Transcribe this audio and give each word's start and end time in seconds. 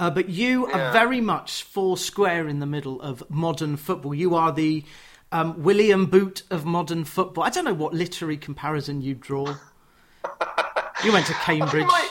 Uh, 0.00 0.08
but 0.08 0.30
you 0.30 0.66
yeah. 0.66 0.88
are 0.88 0.92
very 0.92 1.20
much 1.20 1.62
four 1.62 1.94
square 1.94 2.48
in 2.48 2.58
the 2.58 2.64
middle 2.64 3.02
of 3.02 3.22
modern 3.28 3.76
football. 3.76 4.14
You 4.14 4.34
are 4.34 4.50
the 4.50 4.82
um, 5.30 5.62
William 5.62 6.06
Boot 6.06 6.42
of 6.50 6.64
modern 6.64 7.04
football. 7.04 7.44
I 7.44 7.50
don't 7.50 7.66
know 7.66 7.74
what 7.74 7.92
literary 7.92 8.38
comparison 8.38 9.02
you 9.02 9.14
draw. 9.14 9.56
you 11.04 11.12
went 11.12 11.26
to 11.26 11.34
Cambridge. 11.44 11.84
I 11.86 12.08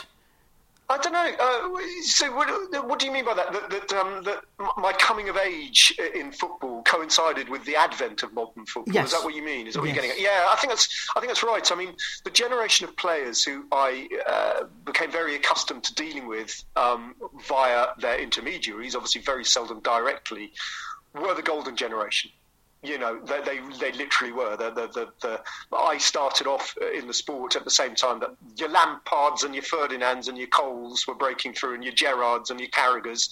don't 0.98 1.14
know. 1.14 1.32
Uh, 1.40 1.80
so, 2.02 2.36
what, 2.36 2.88
what, 2.88 3.00
do 3.00 3.06
you 3.06 3.12
mean 3.12 3.26
by 3.26 3.36
that? 3.36 3.52
That, 3.54 3.70
that, 3.70 3.94
um, 3.94 4.24
that, 4.24 4.44
my 4.78 4.92
coming 4.94 5.30
of 5.30 5.38
age 5.38 5.96
in 6.16 6.32
football 6.32 6.82
coincided 6.84 7.48
with 7.48 7.64
the 7.66 7.76
advent 7.76 8.24
of 8.24 8.34
modern 8.34 8.66
football. 8.66 8.94
Yes. 8.94 9.08
Is 9.08 9.12
that 9.14 9.24
what 9.24 9.36
you 9.36 9.44
mean? 9.44 9.68
Is 9.68 9.76
that 9.76 9.82
what 9.82 9.88
yes. 9.88 9.96
you're 9.96 10.04
getting 10.04 10.18
at? 10.18 10.22
Yeah, 10.22 10.48
I 10.50 10.56
think 10.56 10.72
that's. 10.72 11.10
I 11.16 11.20
think 11.20 11.30
that's 11.30 11.44
right. 11.44 11.72
I 11.72 11.76
mean, 11.76 11.96
the 12.24 12.32
generation 12.32 12.88
of 12.88 12.98
players 12.98 13.44
who 13.44 13.66
I 13.72 14.08
uh, 14.28 14.64
became 14.84 15.12
very 15.12 15.36
accustomed 15.36 15.84
to 15.84 15.94
dealing 15.94 16.28
with 16.28 16.64
um, 16.76 17.16
via 17.48 17.88
their 18.00 18.20
intermediaries, 18.20 18.96
obviously 18.96 19.22
very 19.22 19.46
seldom 19.46 19.82
directly, 19.82 20.54
were 21.14 21.36
the 21.36 21.44
golden 21.44 21.76
generation 21.76 22.32
you 22.82 22.98
know, 22.98 23.20
they, 23.20 23.42
they, 23.42 23.60
they 23.80 23.92
literally 23.92 24.32
were. 24.32 24.56
The, 24.56 24.70
the, 24.72 24.88
the, 24.88 25.08
the, 25.22 25.42
I 25.76 25.98
started 25.98 26.48
off 26.48 26.76
in 26.96 27.08
the 27.08 27.14
sport 27.14 27.56
at 27.56 27.66
the 27.66 27.72
same 27.72 27.96
time 27.96 28.20
that 28.22 28.36
your 28.56 28.70
Lampards 28.70 29.44
and 29.44 29.54
your 29.54 29.64
Ferdinands 29.64 30.28
and 30.28 30.38
your 30.38 30.48
Coles 30.48 31.06
were 31.08 31.16
breaking 31.16 31.54
through, 31.54 31.76
and 31.76 31.84
your 31.84 31.94
Gerrards 31.94 32.52
and 32.52 32.60
your 32.60 32.70
Carraghers 32.70 33.30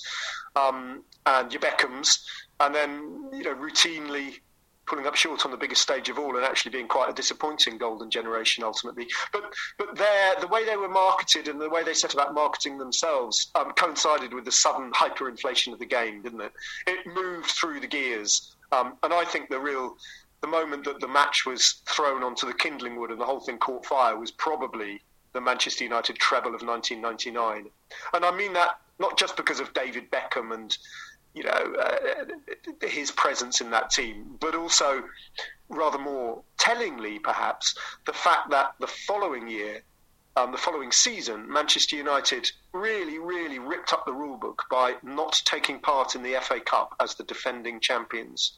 um, 0.56 1.04
and 1.26 1.52
your 1.54 1.62
Beckhams, 1.62 2.24
and 2.60 2.76
then, 2.76 3.30
you 3.34 3.44
know, 3.44 3.56
routinely 3.56 4.40
pulling 4.86 5.06
up 5.06 5.16
short 5.16 5.46
on 5.46 5.52
the 5.52 5.58
biggest 5.58 5.82
stage 5.82 6.08
of 6.08 6.18
all 6.18 6.38
and 6.38 6.46
actually 6.46 6.72
being 6.72 6.88
quite 6.88 7.10
a 7.10 7.14
disappointing 7.14 7.78
golden 7.78 8.10
generation 8.10 8.64
ultimately. 8.64 9.06
But 9.34 9.54
but 9.78 9.98
the 9.98 10.48
way 10.48 10.66
they 10.66 10.78
were 10.78 10.88
marketed 10.88 11.50
and 11.50 11.60
the 11.60 11.70
way 11.70 11.84
they 11.84 11.94
set 11.94 12.14
about 12.14 12.34
marketing 12.34 12.78
themselves 12.78 13.52
um, 13.56 13.74
coincided 13.74 14.34
with 14.34 14.46
the 14.46 14.52
sudden 14.52 14.92
hyperinflation 14.92 15.74
of 15.74 15.80
the 15.80 15.86
game, 15.86 16.22
didn't 16.22 16.42
it? 16.42 16.54
It 16.88 17.06
moved 17.06 17.52
through 17.52 17.82
the 17.82 17.88
gears 17.88 18.56
um, 18.72 18.98
and 19.04 19.14
I 19.14 19.26
think 19.26 19.50
the 19.50 19.60
real, 19.60 19.98
the 20.42 20.48
moment 20.48 20.86
that 20.86 21.00
the 21.00 21.08
match 21.08 21.46
was 21.46 21.82
thrown 21.86 22.24
onto 22.24 22.48
the 22.48 22.54
kindling 22.54 23.00
wood 23.00 23.12
and 23.12 23.20
the 23.20 23.26
whole 23.26 23.40
thing 23.40 23.58
caught 23.58 23.86
fire 23.86 24.18
was 24.18 24.32
probably 24.32 25.02
the 25.34 25.42
Manchester 25.42 25.84
United 25.84 26.18
treble 26.18 26.56
of 26.56 26.62
1999. 26.62 27.70
And 28.14 28.26
I 28.26 28.36
mean 28.36 28.54
that 28.54 28.80
not 29.00 29.18
just 29.18 29.38
because 29.38 29.60
of 29.60 29.74
David 29.74 30.10
Beckham 30.10 30.54
and 30.54 30.76
you 31.34 31.44
know 31.44 31.76
uh, 31.80 32.88
his 32.88 33.12
presence 33.12 33.62
in 33.62 33.72
that 33.72 33.92
team, 33.92 34.38
but 34.40 34.56
also 34.56 35.04
rather 35.70 36.00
more 36.00 36.42
tellingly, 36.58 37.20
perhaps, 37.20 37.76
the 38.06 38.14
fact 38.14 38.50
that 38.50 38.74
the 38.80 38.88
following 38.88 39.48
year 39.48 39.82
um, 40.38 40.52
the 40.52 40.58
following 40.58 40.92
season, 40.92 41.52
Manchester 41.52 41.96
United 41.96 42.52
really, 42.72 43.18
really 43.18 43.58
ripped 43.58 43.92
up 43.92 44.06
the 44.06 44.12
rulebook 44.12 44.60
by 44.70 44.96
not 45.02 45.42
taking 45.46 45.80
part 45.80 46.16
in 46.16 46.22
the 46.22 46.38
FA 46.42 46.60
Cup 46.60 46.96
as 47.00 47.16
the 47.16 47.24
defending 47.24 47.80
champions 47.80 48.54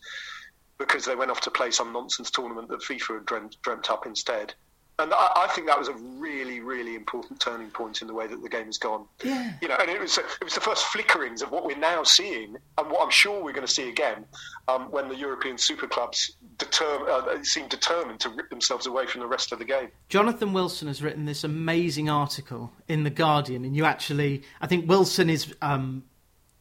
because 0.78 1.06
they 1.06 1.16
went 1.16 1.32
off 1.32 1.42
to 1.42 1.52
play 1.52 1.72
some 1.72 1.94
nonsense 1.94 2.32
tournament 2.32 2.68
that 2.68 2.82
FIFA 2.82 3.16
had 3.16 3.26
dreamt, 3.26 3.56
dreamt 3.62 3.90
up 3.90 4.06
instead 4.06 4.54
and 5.00 5.14
I, 5.14 5.31
I, 5.36 5.47
think 5.47 5.67
that 5.67 5.80
was 5.80 5.88
a 5.88 5.94
really, 5.94 6.59
really 6.59 6.95
important 6.95 7.39
turning 7.39 7.69
point 7.72 8.02
in 8.02 8.08
the 8.08 8.14
way 8.14 8.28
that 8.28 8.44
the 8.44 8.50
game 8.50 8.66
has 8.66 8.78
gone. 8.78 9.05
Yeah. 9.23 9.53
You 9.61 9.69
know, 9.69 9.78
and 9.80 9.89
it 9.89 10.00
was 10.00 10.17
it 10.17 10.44
was 10.44 10.53
the 10.53 10.61
first 10.61 10.86
flickerings 10.86 11.42
of 11.42 11.52
what 11.52 11.66
we're 11.66 11.78
now 11.78 12.03
seeing, 12.03 12.58
and 12.78 12.92
what 12.92 13.02
I'm 13.02 13.09
sure 13.09 13.42
we're 13.44 13.53
going 13.53 13.66
to 13.66 13.72
see 13.72 13.89
again 13.89 14.25
um, 14.67 14.92
when 14.92 15.08
the 15.08 15.16
European 15.16 15.58
super 15.58 15.88
clubs 15.88 16.36
uh, 16.81 17.44
seem 17.44 17.67
determined 17.70 18.20
to 18.20 18.30
rip 18.30 18.50
themselves 18.50 18.86
away 18.86 19.08
from 19.08 19.22
the 19.22 19.27
rest 19.27 19.52
of 19.52 19.59
the 19.59 19.66
game. 19.66 19.89
Jonathan 20.09 20.53
Wilson 20.53 20.88
has 20.88 21.02
written 21.02 21.25
this 21.25 21.44
amazing 21.44 22.09
article 22.09 22.72
in 22.88 23.03
the 23.03 23.09
Guardian, 23.09 23.64
and 23.64 23.75
you 23.75 23.86
actually, 23.86 24.44
I 24.59 24.67
think 24.67 24.89
Wilson 24.89 25.30
is 25.30 25.53
um, 25.61 26.03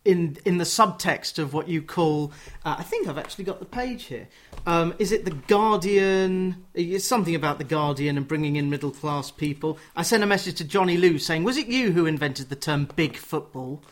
in 0.09 0.39
in 0.47 0.57
the 0.57 0.65
subtext 0.65 1.39
of 1.39 1.53
what 1.53 1.69
you 1.69 1.83
call 1.83 2.33
uh, 2.65 2.77
I 2.79 2.83
think 2.83 3.07
I've 3.07 3.19
actually 3.19 3.45
got 3.45 3.61
the 3.61 3.67
page 3.67 4.05
here. 4.05 4.27
Um, 4.67 4.95
is 4.99 5.13
it 5.13 5.27
the 5.27 5.31
Guardian? 5.31 6.65
It's 6.75 7.05
something 7.05 7.35
about 7.35 7.59
the 7.59 7.65
Guardian 7.65 8.17
and 8.17 8.27
bringing 8.27 8.57
in 8.57 8.71
middle 8.71 8.91
class 8.91 9.31
people. 9.31 9.79
I 9.95 10.03
sent 10.03 10.23
a 10.25 10.27
message 10.27 10.57
to 10.57 10.65
Johnny 10.65 10.97
Liu 10.97 11.19
saying, 11.19 11.45
"Was 11.45 11.59
it 11.59 11.67
you 11.67 11.93
who 11.93 12.07
invented 12.07 12.49
the 12.49 12.57
term 12.57 12.89
big 12.97 13.17
football?" 13.17 13.83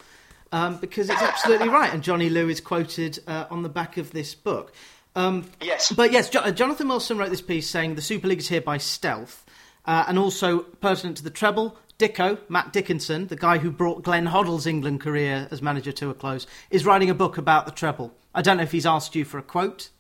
Um, 0.53 0.79
because 0.79 1.11
it's 1.11 1.21
absolutely 1.23 1.69
right, 1.69 1.93
and 1.93 2.03
Johnny 2.03 2.31
Liu 2.31 2.49
is 2.49 2.61
quoted 2.61 3.19
uh, 3.27 3.45
on 3.51 3.63
the 3.63 3.69
back 3.69 3.99
of 3.99 4.13
this 4.13 4.35
book. 4.35 4.73
Um, 5.15 5.51
yes, 5.61 5.93
but 5.93 6.13
yes, 6.13 6.31
jo- 6.31 6.41
uh, 6.41 6.51
Jonathan 6.51 6.89
Wilson 6.89 7.19
wrote 7.19 7.31
this 7.31 7.43
piece 7.43 7.69
saying 7.69 7.95
the 7.95 8.03
Super 8.03 8.29
League 8.29 8.39
is 8.39 8.49
here 8.49 8.63
by 8.63 8.79
stealth. 8.79 9.43
Uh, 9.85 10.05
and 10.09 10.19
also 10.19 10.59
pertinent 10.59 11.17
to 11.17 11.23
the 11.23 11.31
treble, 11.31 11.79
Dicko, 11.99 12.39
Matt 12.49 12.73
Dickinson, 12.73 13.29
the 13.29 13.37
guy 13.37 13.59
who 13.59 13.71
brought 13.71 14.03
Glenn 14.03 14.27
Hoddle's 14.27 14.67
England 14.67 15.01
career 15.01 15.49
as 15.51 15.63
manager 15.63 15.93
to 15.93 16.11
a 16.11 16.15
close, 16.15 16.47
is 16.71 16.85
writing 16.85 17.09
a 17.09 17.15
book 17.15 17.39
about 17.39 17.65
the 17.65 17.73
treble. 17.73 18.13
I 18.35 18.43
don't 18.43 18.59
know 18.59 18.65
if 18.65 18.73
he's 18.73 18.87
asked 18.87 19.15
you 19.15 19.25
for 19.25 19.39
a 19.39 19.43
quote. 19.43 19.91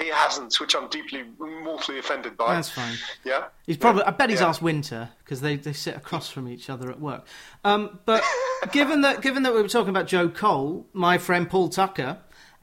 He 0.00 0.08
hasn't, 0.08 0.58
which 0.58 0.74
I'm 0.74 0.88
deeply, 0.88 1.24
mortally 1.38 1.98
offended 1.98 2.38
by. 2.38 2.54
That's 2.54 2.70
fine. 2.70 2.94
Yeah. 3.22 3.44
He's 3.66 3.76
probably. 3.76 4.04
I 4.04 4.12
bet 4.12 4.30
he's 4.30 4.40
yeah. 4.40 4.48
asked 4.48 4.62
Winter 4.62 5.10
because 5.22 5.42
they, 5.42 5.56
they 5.56 5.74
sit 5.74 5.94
across 5.94 6.30
from 6.30 6.48
each 6.48 6.70
other 6.70 6.90
at 6.90 6.98
work. 6.98 7.26
Um, 7.64 7.98
but 8.06 8.24
given 8.72 9.02
that 9.02 9.20
given 9.20 9.42
that 9.42 9.54
we 9.54 9.60
were 9.60 9.68
talking 9.68 9.90
about 9.90 10.06
Joe 10.06 10.30
Cole, 10.30 10.86
my 10.94 11.18
friend 11.18 11.50
Paul 11.50 11.68
Tucker. 11.68 12.16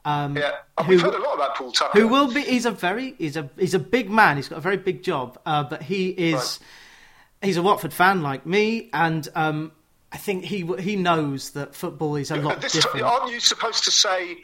Um, 0.04 0.36
yeah, 0.36 0.52
who, 0.80 0.88
we've 0.88 1.00
heard 1.00 1.14
a 1.14 1.18
lot 1.18 1.34
about 1.34 1.54
Paul 1.54 1.70
Tucker. 1.70 2.00
Who 2.00 2.08
will 2.08 2.32
be? 2.32 2.40
He's 2.40 2.66
a 2.66 2.72
very 2.72 3.14
he's 3.18 3.36
a 3.36 3.48
he's 3.56 3.74
a 3.74 3.78
big 3.78 4.10
man. 4.10 4.34
He's 4.36 4.48
got 4.48 4.58
a 4.58 4.62
very 4.62 4.76
big 4.76 5.04
job, 5.04 5.38
uh, 5.46 5.62
but 5.62 5.82
he 5.82 6.08
is. 6.08 6.34
Right 6.34 6.68
he's 7.42 7.56
a 7.56 7.62
Watford 7.62 7.92
fan 7.92 8.22
like 8.22 8.46
me, 8.46 8.90
and 8.92 9.26
um, 9.34 9.72
I 10.12 10.16
think 10.16 10.44
he 10.44 10.64
he 10.78 10.96
knows 10.96 11.50
that 11.50 11.74
football 11.74 12.16
is 12.16 12.30
a 12.30 12.36
lot 12.36 12.60
different. 12.60 13.02
aren't 13.02 13.32
you 13.32 13.40
supposed 13.40 13.84
to 13.84 13.90
say 13.90 14.38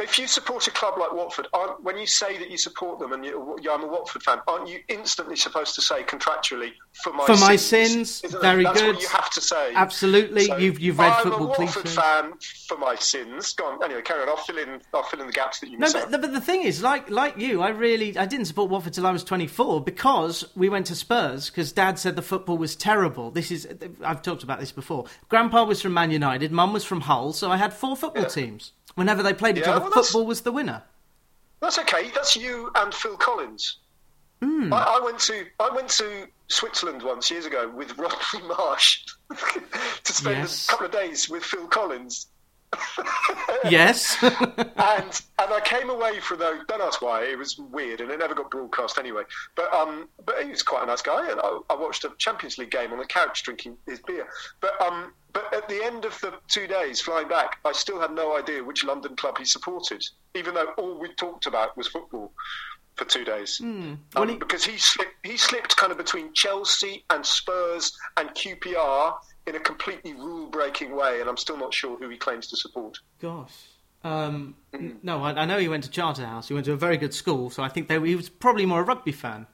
if 0.00 0.16
you 0.16 0.28
support 0.28 0.66
a 0.68 0.70
club 0.70 0.96
like 0.96 1.12
Watford, 1.12 1.48
when 1.82 1.98
you 1.98 2.06
say 2.06 2.38
that 2.38 2.50
you 2.50 2.56
support 2.56 3.00
them 3.00 3.12
and 3.12 3.24
you, 3.24 3.58
I'm 3.68 3.82
a 3.82 3.86
Watford 3.86 4.22
fan, 4.22 4.38
aren't 4.46 4.68
you 4.68 4.78
instantly 4.86 5.34
supposed 5.34 5.74
to 5.74 5.80
say 5.80 6.04
contractually 6.04 6.70
for 7.02 7.12
my 7.12 7.26
for 7.26 7.34
sins? 7.34 7.48
my 7.48 7.56
sins? 7.56 8.24
Isn't 8.24 8.40
very 8.40 8.62
That's 8.62 8.80
good. 8.80 8.94
what 8.94 9.02
you 9.02 9.08
have 9.08 9.30
to 9.30 9.40
say. 9.40 9.72
Absolutely, 9.74 10.44
so 10.44 10.56
you've 10.56 10.78
you've 10.78 10.98
read 11.00 11.12
I'm 11.12 11.22
football. 11.24 11.52
I'm 11.52 11.62
a 11.62 11.64
Watford 11.64 11.88
fan 11.88 12.32
for 12.68 12.78
my 12.78 12.94
sins. 12.94 13.52
Go 13.54 13.66
on. 13.66 13.82
Anyway, 13.82 14.02
carry 14.02 14.22
on. 14.22 14.28
I'll 14.28 14.36
fill 14.36 14.58
in. 14.58 14.80
I'll 14.94 15.02
fill 15.02 15.20
in 15.20 15.26
the 15.26 15.32
gaps 15.32 15.58
that 15.60 15.70
you. 15.70 15.78
No, 15.78 15.92
but, 15.92 16.10
but 16.12 16.32
the 16.32 16.40
thing 16.40 16.62
is, 16.62 16.80
like 16.80 17.10
like 17.10 17.36
you, 17.36 17.60
I 17.60 17.70
really 17.70 18.16
I 18.16 18.26
didn't 18.26 18.46
support 18.46 18.70
Watford 18.70 18.92
till 18.92 19.06
I 19.06 19.10
was 19.10 19.24
24 19.24 19.82
because 19.82 20.44
we 20.54 20.68
went 20.68 20.86
to 20.86 20.94
Spurs 20.94 21.50
because 21.50 21.72
Dad 21.72 21.98
said 21.98 22.14
the 22.14 22.22
football 22.22 22.56
was 22.56 22.76
terrible. 22.76 23.32
This 23.32 23.50
is 23.50 23.66
I've 24.04 24.22
talked 24.22 24.44
about 24.44 24.60
this 24.60 24.70
before. 24.70 25.06
Grandpa 25.28 25.64
was 25.64 25.82
from 25.82 25.92
Man 25.92 26.12
United, 26.12 26.52
Mum 26.52 26.72
was 26.72 26.84
from 26.84 27.00
Hull, 27.02 27.32
so 27.32 27.50
I 27.50 27.56
had 27.56 27.74
four 27.74 27.96
football 27.96 28.22
yeah. 28.22 28.28
teams. 28.28 28.72
Whenever 28.98 29.22
they 29.22 29.32
played 29.32 29.56
each 29.56 29.64
yeah, 29.64 29.76
other, 29.76 29.84
well, 29.84 30.02
football 30.02 30.26
was 30.26 30.40
the 30.40 30.50
winner. 30.50 30.82
That's 31.60 31.78
okay. 31.78 32.10
That's 32.16 32.34
you 32.34 32.72
and 32.74 32.92
Phil 32.92 33.16
Collins. 33.16 33.78
Mm. 34.42 34.72
I, 34.72 34.98
I, 34.98 35.00
went 35.04 35.20
to 35.20 35.46
I 35.60 35.70
went 35.72 35.88
to 35.90 36.26
Switzerland 36.48 37.04
once 37.04 37.30
years 37.30 37.46
ago 37.46 37.68
with 37.68 37.96
Rodney 37.96 38.42
Marsh 38.48 39.04
to 40.02 40.12
spend 40.12 40.38
yes. 40.38 40.64
a 40.64 40.70
couple 40.70 40.86
of 40.86 40.92
days 40.92 41.30
with 41.30 41.44
Phil 41.44 41.68
Collins. 41.68 42.26
yes. 43.70 44.16
and 44.22 44.32
and 44.76 45.52
I 45.52 45.60
came 45.64 45.90
away 45.90 46.20
from 46.20 46.38
those. 46.38 46.60
Don't 46.68 46.80
ask 46.80 47.00
why. 47.00 47.24
It 47.24 47.38
was 47.38 47.58
weird, 47.58 48.00
and 48.00 48.10
it 48.10 48.18
never 48.18 48.34
got 48.34 48.50
broadcast 48.50 48.98
anyway. 48.98 49.22
But 49.54 49.72
um, 49.72 50.08
but 50.24 50.42
he 50.42 50.50
was 50.50 50.62
quite 50.62 50.82
a 50.82 50.86
nice 50.86 51.02
guy, 51.02 51.30
and 51.30 51.40
I, 51.40 51.58
I 51.70 51.76
watched 51.76 52.04
a 52.04 52.10
Champions 52.18 52.58
League 52.58 52.70
game 52.70 52.92
on 52.92 52.98
the 52.98 53.06
couch 53.06 53.42
drinking 53.42 53.76
his 53.86 54.00
beer. 54.00 54.28
But 54.60 54.80
um, 54.80 55.12
but 55.32 55.52
at 55.54 55.68
the 55.68 55.82
end 55.84 56.04
of 56.04 56.18
the 56.20 56.34
two 56.48 56.66
days 56.66 57.00
flying 57.00 57.28
back, 57.28 57.58
I 57.64 57.72
still 57.72 58.00
had 58.00 58.12
no 58.12 58.36
idea 58.36 58.62
which 58.62 58.84
London 58.84 59.16
club 59.16 59.38
he 59.38 59.44
supported, 59.44 60.04
even 60.34 60.54
though 60.54 60.72
all 60.76 60.98
we 60.98 61.12
talked 61.14 61.46
about 61.46 61.76
was 61.76 61.88
football 61.88 62.32
for 62.96 63.04
two 63.04 63.24
days. 63.24 63.60
Mm. 63.62 63.98
Um, 64.16 64.28
he... 64.28 64.36
Because 64.36 64.64
he 64.64 64.76
slipped, 64.76 65.14
he 65.24 65.36
slipped 65.36 65.76
kind 65.76 65.92
of 65.92 65.98
between 65.98 66.32
Chelsea 66.34 67.04
and 67.10 67.24
Spurs 67.24 67.96
and 68.16 68.28
QPR 68.30 69.14
in 69.48 69.56
a 69.56 69.60
completely 69.60 70.14
rule 70.14 70.46
breaking 70.46 70.94
way, 70.94 71.20
and 71.20 71.28
I'm 71.28 71.36
still 71.36 71.56
not 71.56 71.74
sure 71.74 71.96
who 71.96 72.08
he 72.08 72.16
claims 72.16 72.48
to 72.48 72.56
support. 72.56 72.98
Gosh. 73.20 73.52
Um, 74.04 74.54
mm. 74.72 74.96
No, 75.02 75.22
I, 75.22 75.32
I, 75.32 75.44
know 75.44 75.58
he 75.58 75.68
went 75.68 75.84
to 75.84 75.90
Charterhouse. 75.90 76.48
He 76.48 76.54
went 76.54 76.66
to 76.66 76.72
a 76.72 76.76
very 76.76 76.96
good 76.96 77.12
school, 77.12 77.50
so 77.50 77.62
I 77.62 77.68
think 77.68 77.88
they, 77.88 78.00
he 78.00 78.14
was 78.14 78.28
probably 78.28 78.64
more 78.64 78.80
a 78.80 78.84
rugby 78.84 79.12
fan. 79.12 79.46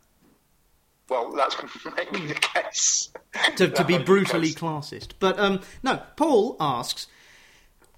Well, 1.09 1.33
that's 1.33 1.57
maybe 1.97 2.27
the 2.27 2.35
case. 2.35 3.11
to, 3.57 3.69
to 3.69 3.85
be 3.85 3.99
brutally 3.99 4.53
classist. 4.53 5.13
But 5.19 5.39
um, 5.39 5.61
no, 5.83 6.03
Paul 6.17 6.57
asks, 6.61 7.07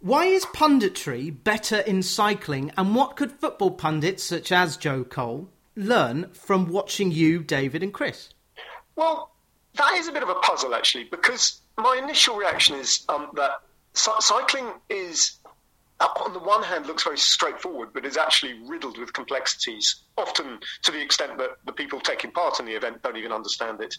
why 0.00 0.26
is 0.26 0.44
punditry 0.47 1.35
better 1.43 1.79
in 1.79 2.03
cycling, 2.03 2.71
and 2.76 2.94
what 2.94 3.17
could 3.17 3.32
football 3.32 3.73
pundits 3.73 4.23
such 4.23 4.53
as 4.53 4.76
Joe 4.76 5.03
Cole 5.03 5.49
learn 5.75 6.31
from 6.32 6.69
watching 6.69 7.11
you, 7.11 7.43
David, 7.43 7.82
and 7.82 7.93
Chris? 7.93 8.31
Well, 8.94 9.32
that 9.75 9.94
is 9.94 10.06
a 10.06 10.12
bit 10.12 10.23
of 10.23 10.29
a 10.29 10.35
puzzle, 10.37 10.75
actually, 10.75 11.05
because 11.05 11.61
my 11.78 12.00
initial 12.02 12.37
reaction 12.37 12.76
is 12.76 13.05
um, 13.08 13.31
that 13.34 13.61
cycling 13.94 14.73
is 14.88 15.38
on 16.00 16.32
the 16.34 16.38
one 16.38 16.62
hand 16.62 16.87
looks 16.87 17.05
very 17.05 17.17
straightforward, 17.19 17.90
but 17.94 18.05
is 18.05 18.17
actually 18.17 18.55
riddled 18.67 18.99
with 18.99 19.12
complexities, 19.12 20.02
often 20.19 20.58
to 20.82 20.93
the 20.93 21.00
extent 21.00 21.38
that 21.38 21.50
the 21.64 21.73
people 21.73 22.00
taking 22.00 22.31
part 22.31 22.61
in 22.61 22.67
the 22.67 22.73
event 22.73 23.02
don't 23.02 23.17
even 23.17 23.32
understand 23.32 23.81
it, 23.81 23.94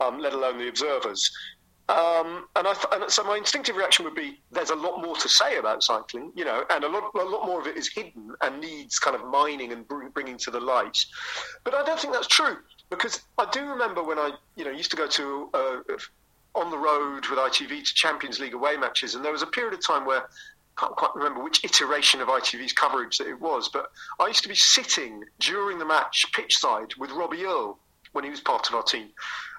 um, 0.00 0.20
let 0.20 0.32
alone 0.32 0.58
the 0.58 0.68
observers. 0.68 1.30
Um, 1.88 2.46
and, 2.54 2.64
th- 2.64 2.86
and 2.92 3.10
so 3.10 3.24
my 3.24 3.36
instinctive 3.36 3.74
reaction 3.74 4.04
would 4.04 4.14
be 4.14 4.40
there's 4.52 4.70
a 4.70 4.76
lot 4.76 5.02
more 5.02 5.16
to 5.16 5.28
say 5.28 5.58
about 5.58 5.82
cycling, 5.82 6.30
you 6.36 6.44
know, 6.44 6.64
and 6.70 6.84
a 6.84 6.88
lot, 6.88 7.10
a 7.20 7.24
lot 7.24 7.44
more 7.44 7.60
of 7.60 7.66
it 7.66 7.76
is 7.76 7.88
hidden 7.92 8.32
and 8.40 8.60
needs 8.60 9.00
kind 9.00 9.16
of 9.16 9.26
mining 9.26 9.72
and 9.72 9.86
bring, 9.88 10.10
bringing 10.10 10.38
to 10.38 10.50
the 10.52 10.60
light. 10.60 11.04
But 11.64 11.74
I 11.74 11.84
don't 11.84 11.98
think 11.98 12.14
that's 12.14 12.28
true 12.28 12.56
because 12.88 13.20
I 13.36 13.46
do 13.50 13.64
remember 13.68 14.04
when 14.04 14.18
I, 14.18 14.30
you 14.54 14.64
know, 14.64 14.70
used 14.70 14.92
to 14.92 14.96
go 14.96 15.08
to 15.08 15.50
uh, 15.52 15.80
on 16.54 16.70
the 16.70 16.78
road 16.78 17.26
with 17.28 17.38
ITV 17.38 17.84
to 17.84 17.94
Champions 17.94 18.38
League 18.40 18.54
away 18.54 18.76
matches, 18.76 19.14
and 19.14 19.24
there 19.24 19.32
was 19.32 19.42
a 19.42 19.46
period 19.46 19.74
of 19.74 19.84
time 19.84 20.04
where 20.04 20.22
I 20.76 20.80
can't 20.80 20.96
quite 20.96 21.14
remember 21.14 21.42
which 21.42 21.64
iteration 21.64 22.20
of 22.20 22.28
ITV's 22.28 22.72
coverage 22.72 23.18
that 23.18 23.26
it 23.26 23.40
was, 23.40 23.68
but 23.68 23.90
I 24.20 24.28
used 24.28 24.42
to 24.42 24.48
be 24.48 24.54
sitting 24.54 25.24
during 25.38 25.78
the 25.78 25.84
match 25.84 26.26
pitch 26.32 26.56
side 26.56 26.94
with 26.96 27.10
Robbie 27.10 27.44
Earle 27.44 27.78
when 28.12 28.24
he 28.24 28.30
was 28.30 28.40
part 28.40 28.68
of 28.68 28.74
our 28.74 28.82
team, 28.82 29.08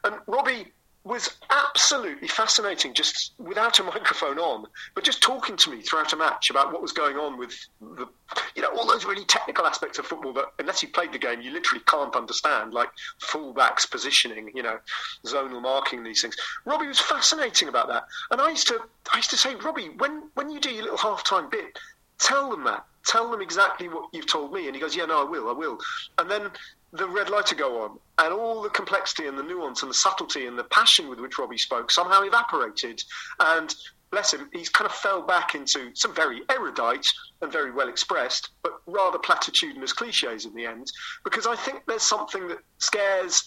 and 0.04 0.16
Robbie 0.28 0.72
was 1.06 1.36
absolutely 1.50 2.30
fascinating, 2.30 2.94
just 2.94 3.34
without 3.38 3.78
a 3.80 3.84
microphone 3.84 4.40
on, 4.40 4.66
but 4.96 5.04
just 5.04 5.22
talking 5.22 5.58
to 5.58 5.70
me 5.70 5.82
throughout 5.82 6.14
a 6.14 6.16
match 6.16 6.50
about 6.50 6.72
what 6.72 6.82
was 6.82 6.94
going 6.94 7.18
on 7.18 7.38
with 7.38 7.54
the, 7.82 8.08
you 8.56 8.62
know, 8.62 8.70
all 8.70 8.88
those 8.88 9.04
really 9.04 9.26
technical 9.26 9.66
aspects 9.66 10.00
of 10.00 10.06
football 10.06 10.32
that, 10.32 10.46
unless 10.60 10.82
you 10.82 10.88
played 10.88 11.12
the 11.12 11.18
game, 11.18 11.42
you 11.42 11.52
literally 11.52 11.84
can't 11.88 12.16
understand, 12.16 12.74
like 12.74 12.90
fullbacks 13.22 13.90
positioning, 13.90 14.50
you 14.56 14.64
know, 14.64 14.80
zonal 15.26 15.62
marking, 15.62 16.04
these 16.04 16.22
things. 16.22 16.38
Robbie 16.64 16.88
was 16.88 17.00
fascinating 17.00 17.68
about 17.68 17.90
that, 17.90 18.06
and 18.32 18.40
I 18.40 18.50
used 18.50 18.68
to, 18.70 18.80
I 19.14 19.18
used 19.18 19.32
to 19.32 19.38
say, 19.38 19.56
Robbie, 19.56 19.90
when 19.98 20.30
when 20.36 20.50
you 20.50 20.62
do 20.62 20.72
your 20.72 20.84
little 20.84 20.98
half-time 20.98 21.50
bit, 21.50 21.78
tell 22.18 22.50
them 22.50 22.64
that, 22.64 22.86
tell 23.06 23.30
them 23.30 23.42
exactly 23.42 23.90
what 23.90 24.10
you've 24.14 24.28
told 24.28 24.54
me, 24.54 24.68
and 24.68 24.76
he 24.76 24.82
goes, 24.82 24.96
yeah, 24.96 25.06
no, 25.06 25.28
I 25.28 25.30
will, 25.30 25.50
I 25.50 25.54
will, 25.54 25.80
and 26.18 26.32
then 26.32 26.50
the 26.94 27.07
red 27.07 27.30
light 27.30 27.48
to 27.48 27.56
go 27.56 27.84
on, 27.84 28.00
and 28.19 28.34
all 28.34 28.62
the 28.62 28.69
complexity 28.69 29.28
and 29.28 29.38
the 29.38 29.44
nuance 29.44 29.81
and 29.81 29.90
the 29.90 29.95
subtlety 29.95 30.45
and 30.45 30.57
the 30.57 30.63
passion 30.63 31.10
with 31.10 31.19
which 31.19 31.38
Robbie 31.40 31.57
spoke 31.57 31.92
somehow 31.92 32.22
evaporated. 32.22 33.04
And 33.40 33.74
bless 34.12 34.34
him, 34.34 34.48
he's 34.54 34.69
kind 34.69 34.88
of 34.88 34.95
fell 34.95 35.24
back 35.24 35.56
into 35.56 35.90
some 35.95 36.13
very 36.13 36.42
erudite 36.50 37.07
and 37.42 37.51
very 37.51 37.72
well 37.72 37.90
expressed, 37.90 38.51
but 38.62 38.74
rather 38.86 39.18
platitudinous 39.18 39.92
cliches 39.92 40.45
in 40.45 40.54
the 40.54 40.68
end. 40.68 40.92
Because 41.24 41.48
I 41.48 41.56
think 41.56 41.81
there's 41.88 42.04
something 42.04 42.48
that 42.50 42.60
scares 42.78 43.44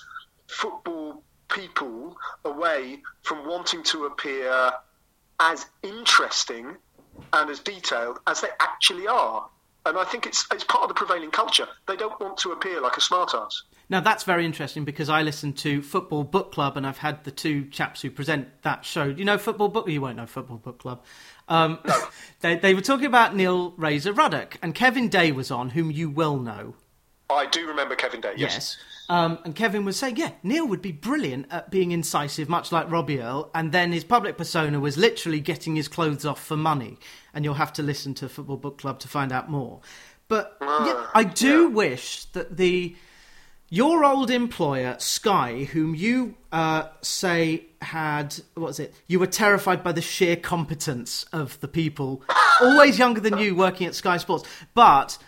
football 0.48 1.22
people 1.48 2.16
away 2.44 3.00
from 3.22 3.46
wanting 3.46 3.84
to 3.84 4.06
appear 4.06 4.72
as 5.38 5.66
interesting 5.84 6.76
and 7.32 7.48
as 7.48 7.60
detailed 7.60 8.18
as 8.26 8.40
they 8.40 8.48
actually 8.60 9.06
are 9.06 9.48
and 9.86 9.96
I 9.96 10.04
think 10.04 10.26
it's 10.26 10.46
it's 10.52 10.64
part 10.64 10.82
of 10.82 10.88
the 10.88 10.94
prevailing 10.94 11.30
culture. 11.30 11.68
They 11.86 11.96
don't 11.96 12.18
want 12.20 12.36
to 12.38 12.52
appear 12.52 12.80
like 12.80 12.96
a 12.96 13.00
smartass. 13.00 13.62
Now 13.88 14.00
that's 14.00 14.24
very 14.24 14.44
interesting 14.44 14.84
because 14.84 15.08
I 15.08 15.22
listen 15.22 15.52
to 15.54 15.80
Football 15.80 16.24
Book 16.24 16.52
Club, 16.52 16.76
and 16.76 16.86
I've 16.86 16.98
had 16.98 17.24
the 17.24 17.30
two 17.30 17.66
chaps 17.66 18.02
who 18.02 18.10
present 18.10 18.48
that 18.62 18.84
show. 18.84 19.04
You 19.04 19.24
know 19.24 19.38
Football 19.38 19.68
Book? 19.68 19.88
You 19.88 20.00
won't 20.00 20.16
know 20.16 20.26
Football 20.26 20.58
Book 20.58 20.78
Club. 20.78 21.04
Um, 21.48 21.78
no. 21.86 22.08
they 22.40 22.56
they 22.56 22.74
were 22.74 22.80
talking 22.80 23.06
about 23.06 23.34
Neil 23.34 23.72
Razor 23.76 24.12
Ruddock, 24.12 24.58
and 24.60 24.74
Kevin 24.74 25.08
Day 25.08 25.32
was 25.32 25.50
on, 25.50 25.70
whom 25.70 25.90
you 25.90 26.10
will 26.10 26.38
know. 26.38 26.74
I 27.30 27.46
do 27.46 27.66
remember 27.66 27.94
Kevin 27.94 28.20
Day. 28.20 28.34
Yes. 28.36 28.54
yes. 28.54 28.76
Um, 29.08 29.38
and 29.44 29.54
Kevin 29.54 29.84
was 29.84 29.96
saying, 29.96 30.16
yeah, 30.16 30.32
Neil 30.42 30.66
would 30.66 30.82
be 30.82 30.92
brilliant 30.92 31.46
at 31.50 31.70
being 31.70 31.92
incisive, 31.92 32.48
much 32.48 32.72
like 32.72 32.90
Robbie 32.90 33.20
Earle. 33.20 33.50
And 33.54 33.70
then 33.70 33.92
his 33.92 34.04
public 34.04 34.36
persona 34.36 34.80
was 34.80 34.96
literally 34.96 35.40
getting 35.40 35.76
his 35.76 35.88
clothes 35.88 36.26
off 36.26 36.42
for 36.42 36.56
money. 36.56 36.98
And 37.32 37.44
you'll 37.44 37.54
have 37.54 37.72
to 37.74 37.82
listen 37.82 38.14
to 38.14 38.28
Football 38.28 38.56
Book 38.56 38.78
Club 38.78 38.98
to 39.00 39.08
find 39.08 39.32
out 39.32 39.48
more. 39.48 39.80
But 40.28 40.56
yeah, 40.60 41.06
I 41.14 41.22
do 41.22 41.62
yeah. 41.62 41.68
wish 41.68 42.24
that 42.26 42.56
the 42.56 42.96
your 43.68 44.04
old 44.04 44.30
employer 44.30 44.96
Sky, 44.98 45.64
whom 45.64 45.94
you 45.94 46.36
uh, 46.52 46.84
say 47.02 47.66
had 47.82 48.34
what 48.54 48.66
was 48.66 48.80
it? 48.80 48.94
You 49.06 49.20
were 49.20 49.26
terrified 49.26 49.84
by 49.84 49.92
the 49.92 50.02
sheer 50.02 50.36
competence 50.36 51.24
of 51.32 51.60
the 51.60 51.68
people, 51.68 52.22
always 52.60 52.98
younger 52.98 53.20
than 53.20 53.38
you, 53.38 53.54
working 53.54 53.86
at 53.86 53.94
Sky 53.94 54.16
Sports, 54.16 54.48
but 54.74 55.18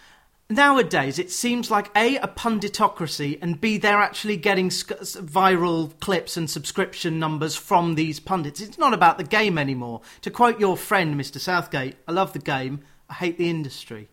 nowadays 0.51 1.19
it 1.19 1.31
seems 1.31 1.71
like 1.71 1.91
a 1.95 2.17
a 2.17 2.29
punditocracy 2.29 3.39
and 3.43 3.61
b 3.61 3.77
they're 3.77 3.99
actually 3.99 4.37
getting 4.37 4.71
sc- 4.71 4.89
viral 4.91 5.99
clips 6.01 6.39
and 6.39 6.49
subscription 6.49 7.19
numbers 7.19 7.55
from 7.55 7.95
these 7.97 8.19
pundits 8.19 8.61
it's 8.61 8.79
not 8.79 8.95
about 8.95 9.19
the 9.19 9.25
game 9.25 9.59
anymore 9.59 10.01
to 10.23 10.31
quote 10.31 10.59
your 10.59 10.77
friend 10.77 11.21
mr 11.21 11.39
southgate 11.39 11.97
i 12.07 12.13
love 12.13 12.33
the 12.33 12.39
game 12.39 12.81
i 13.11 13.15
hate 13.15 13.37
the 13.37 13.51
industry 13.51 14.09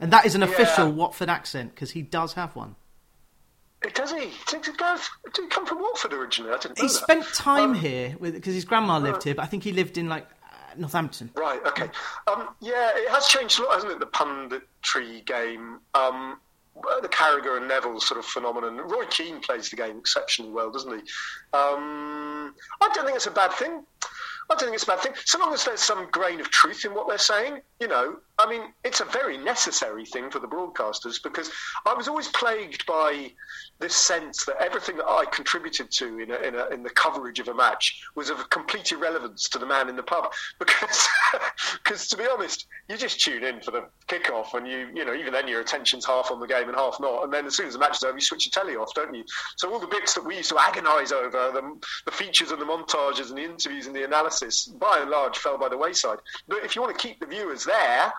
and 0.00 0.12
that 0.12 0.26
is 0.26 0.34
an 0.34 0.42
official 0.42 0.90
watford 0.90 1.28
accent 1.28 1.72
because 1.72 1.92
he 1.92 2.02
does 2.02 2.32
have 2.32 2.56
one 2.56 2.74
does 3.94 4.10
he? 4.10 4.30
Did 4.48 4.66
he, 4.66 4.72
go, 4.72 4.96
did 5.32 5.44
he 5.44 5.48
come 5.48 5.66
from 5.66 5.80
Watford 5.80 6.12
originally? 6.12 6.52
I 6.52 6.58
didn't 6.58 6.78
know 6.78 6.82
He 6.82 6.88
that. 6.88 6.94
spent 6.94 7.24
time 7.34 7.70
um, 7.70 7.74
here 7.74 8.16
because 8.20 8.54
his 8.54 8.64
grandma 8.64 8.98
lived 8.98 9.18
uh, 9.18 9.22
here, 9.24 9.34
but 9.34 9.42
I 9.42 9.46
think 9.46 9.62
he 9.62 9.72
lived 9.72 9.98
in 9.98 10.08
like 10.08 10.26
Northampton. 10.78 11.30
Right. 11.34 11.60
Okay. 11.66 11.88
Um, 12.26 12.48
yeah, 12.60 12.90
it 12.94 13.08
has 13.10 13.26
changed 13.26 13.58
a 13.58 13.64
lot, 13.64 13.74
hasn't 13.74 13.92
it? 13.92 14.00
The 14.00 14.06
punditry 14.06 15.24
game. 15.24 15.80
Um, 15.94 16.38
the 17.02 17.08
Carragher 17.08 17.56
and 17.56 17.68
Neville 17.68 18.00
sort 18.00 18.18
of 18.18 18.26
phenomenon. 18.26 18.76
Roy 18.76 19.06
Keane 19.06 19.40
plays 19.40 19.70
the 19.70 19.76
game 19.76 19.98
exceptionally 19.98 20.52
well, 20.52 20.70
doesn't 20.70 20.92
he? 20.92 20.98
Um, 21.52 22.54
I 22.82 22.90
don't 22.92 23.06
think 23.06 23.16
it's 23.16 23.26
a 23.26 23.30
bad 23.30 23.52
thing. 23.52 23.84
I 24.48 24.54
don't 24.54 24.68
think 24.68 24.74
it's 24.74 24.84
a 24.84 24.86
bad 24.86 25.00
thing. 25.00 25.12
So 25.24 25.38
long 25.38 25.52
as 25.52 25.64
there's 25.64 25.80
some 25.80 26.08
grain 26.10 26.40
of 26.40 26.50
truth 26.50 26.84
in 26.84 26.94
what 26.94 27.08
they're 27.08 27.18
saying, 27.18 27.60
you 27.80 27.88
know, 27.88 28.16
I 28.38 28.48
mean, 28.48 28.62
it's 28.84 29.00
a 29.00 29.04
very 29.04 29.38
necessary 29.38 30.04
thing 30.04 30.30
for 30.30 30.38
the 30.38 30.46
broadcasters 30.46 31.22
because 31.22 31.50
I 31.86 31.94
was 31.94 32.06
always 32.06 32.28
plagued 32.28 32.84
by 32.86 33.32
this 33.78 33.96
sense 33.96 34.44
that 34.44 34.56
everything 34.60 34.96
that 34.96 35.06
I 35.06 35.24
contributed 35.26 35.90
to 35.92 36.18
in, 36.18 36.30
a, 36.30 36.36
in, 36.36 36.54
a, 36.54 36.66
in 36.68 36.82
the 36.82 36.90
coverage 36.90 37.38
of 37.40 37.48
a 37.48 37.54
match 37.54 38.02
was 38.14 38.30
of 38.30 38.48
complete 38.50 38.92
irrelevance 38.92 39.48
to 39.50 39.58
the 39.58 39.66
man 39.66 39.88
in 39.88 39.96
the 39.96 40.02
pub. 40.02 40.32
Because, 40.58 41.08
because 41.82 42.08
to 42.08 42.16
be 42.16 42.26
honest, 42.30 42.66
you 42.88 42.96
just 42.96 43.20
tune 43.20 43.44
in 43.44 43.60
for 43.60 43.70
the 43.70 43.84
kickoff, 44.08 44.54
and 44.54 44.66
you, 44.66 44.88
you 44.94 45.04
know, 45.04 45.14
even 45.14 45.32
then 45.32 45.48
your 45.48 45.60
attention's 45.60 46.04
half 46.04 46.30
on 46.30 46.40
the 46.40 46.46
game 46.46 46.68
and 46.68 46.76
half 46.76 46.98
not. 47.00 47.24
And 47.24 47.32
then 47.32 47.46
as 47.46 47.56
soon 47.56 47.66
as 47.66 47.74
the 47.74 47.78
match 47.78 47.96
is 47.96 48.02
over, 48.02 48.14
you 48.14 48.20
switch 48.20 48.46
your 48.46 48.50
telly 48.50 48.76
off, 48.76 48.94
don't 48.94 49.14
you? 49.14 49.24
So 49.56 49.72
all 49.72 49.78
the 49.78 49.86
bits 49.86 50.14
that 50.14 50.24
we 50.24 50.36
used 50.36 50.50
to 50.50 50.56
agonise 50.56 51.12
over, 51.12 51.52
the, 51.52 51.78
the 52.04 52.10
features 52.10 52.50
and 52.50 52.60
the 52.60 52.64
montages 52.64 53.28
and 53.28 53.38
the 53.38 53.44
interviews 53.44 53.86
and 53.86 53.94
the 53.94 54.04
analysis, 54.04 54.35
by 54.78 54.98
and 55.00 55.10
large, 55.10 55.38
fell 55.38 55.58
by 55.58 55.68
the 55.68 55.78
wayside. 55.78 56.18
But 56.48 56.64
if 56.64 56.76
you 56.76 56.82
want 56.82 56.98
to 56.98 57.06
keep 57.06 57.20
the 57.20 57.26
viewers 57.26 57.64
there, 57.64 58.12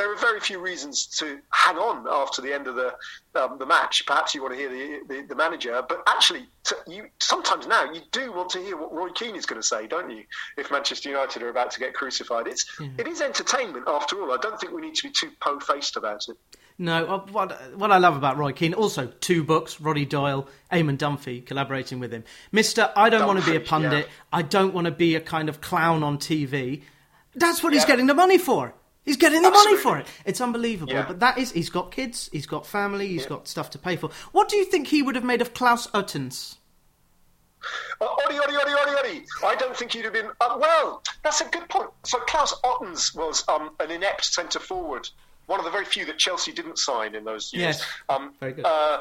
there 0.00 0.10
are 0.10 0.16
very 0.16 0.40
few 0.40 0.58
reasons 0.60 1.06
to 1.18 1.38
hang 1.50 1.76
on 1.76 2.06
after 2.10 2.40
the 2.40 2.52
end 2.52 2.66
of 2.66 2.74
the 2.74 2.94
um, 3.34 3.58
the 3.58 3.66
match. 3.66 4.06
Perhaps 4.06 4.34
you 4.34 4.42
want 4.42 4.54
to 4.54 4.58
hear 4.58 4.70
the 4.70 5.00
the, 5.06 5.26
the 5.28 5.34
manager, 5.34 5.82
but 5.86 6.02
actually, 6.06 6.46
to, 6.64 6.76
you 6.86 7.08
sometimes 7.18 7.66
now 7.66 7.92
you 7.92 8.00
do 8.10 8.32
want 8.32 8.48
to 8.50 8.60
hear 8.60 8.76
what 8.76 8.92
Roy 8.94 9.10
Keane 9.10 9.36
is 9.36 9.44
going 9.44 9.60
to 9.60 9.66
say, 9.66 9.86
don't 9.86 10.10
you? 10.10 10.24
If 10.56 10.70
Manchester 10.70 11.10
United 11.10 11.42
are 11.42 11.50
about 11.50 11.70
to 11.72 11.80
get 11.80 11.92
crucified, 11.92 12.46
it's 12.46 12.64
mm. 12.78 12.98
it 12.98 13.06
is 13.06 13.20
entertainment 13.20 13.84
after 13.88 14.20
all. 14.22 14.32
I 14.32 14.38
don't 14.38 14.58
think 14.58 14.72
we 14.72 14.80
need 14.80 14.94
to 14.94 15.02
be 15.02 15.10
too 15.10 15.30
po 15.40 15.60
faced 15.60 15.96
about 15.96 16.28
it. 16.28 16.36
No, 16.80 17.04
uh, 17.04 17.26
what 17.30 17.76
what 17.76 17.92
I 17.92 17.98
love 17.98 18.16
about 18.16 18.38
Roy 18.38 18.52
Keane, 18.52 18.72
also 18.72 19.06
two 19.20 19.44
books, 19.44 19.82
Roddy 19.82 20.06
Doyle, 20.06 20.48
Eamon 20.72 20.96
Dunphy 20.96 21.44
collaborating 21.44 22.00
with 22.00 22.10
him. 22.10 22.24
Mister, 22.52 22.90
I 22.96 23.10
don't 23.10 23.20
Dunphy, 23.20 23.26
want 23.26 23.44
to 23.44 23.50
be 23.50 23.56
a 23.56 23.60
pundit. 23.60 24.06
Yeah. 24.06 24.12
I 24.32 24.40
don't 24.40 24.72
want 24.72 24.86
to 24.86 24.90
be 24.90 25.14
a 25.14 25.20
kind 25.20 25.50
of 25.50 25.60
clown 25.60 26.02
on 26.02 26.16
TV. 26.16 26.82
That's 27.34 27.62
what 27.62 27.74
yeah. 27.74 27.80
he's 27.80 27.84
getting 27.84 28.06
the 28.06 28.14
money 28.14 28.38
for. 28.38 28.72
He's 29.04 29.18
getting 29.18 29.42
the 29.42 29.48
Absolutely. 29.48 29.72
money 29.72 29.82
for 29.82 29.98
it. 29.98 30.06
It's 30.24 30.40
unbelievable. 30.40 30.94
Yeah. 30.94 31.04
But 31.06 31.20
that 31.20 31.36
is, 31.36 31.52
he's 31.52 31.68
got 31.68 31.90
kids, 31.90 32.30
he's 32.32 32.46
got 32.46 32.66
family, 32.66 33.08
He's 33.08 33.26
got 33.26 33.46
stuff 33.46 33.68
to 33.70 33.78
pay 33.78 33.96
for. 33.96 34.08
What 34.32 34.48
do 34.48 34.56
you 34.56 34.64
think 34.64 34.88
he 34.88 35.02
would 35.02 35.16
have 35.16 35.24
made 35.24 35.42
of 35.42 35.52
Klaus 35.52 35.86
Ottens? 35.92 36.56
Uh, 38.00 38.06
Oddy, 38.06 38.38
Oddy, 38.38 38.54
Oddy, 38.54 38.72
Oddy. 38.72 39.26
I 39.44 39.54
don't 39.54 39.76
think 39.76 39.92
he'd 39.92 40.04
have 40.04 40.14
been. 40.14 40.30
Uh, 40.40 40.56
well, 40.58 41.02
that's 41.22 41.42
a 41.42 41.44
good 41.44 41.68
point. 41.68 41.90
So 42.04 42.18
Klaus 42.20 42.54
Ottens 42.64 43.14
was 43.14 43.46
um, 43.48 43.70
an 43.80 43.90
inept 43.90 44.24
centre 44.24 44.58
forward, 44.58 45.10
one 45.50 45.58
of 45.58 45.64
the 45.64 45.70
very 45.70 45.84
few 45.84 46.06
that 46.06 46.16
Chelsea 46.16 46.52
didn't 46.52 46.78
sign 46.78 47.16
in 47.16 47.24
those 47.24 47.52
years. 47.52 47.78
Yes, 47.78 47.86
um, 48.08 48.32
very 48.38 48.52
good. 48.52 48.64
Uh, 48.64 49.00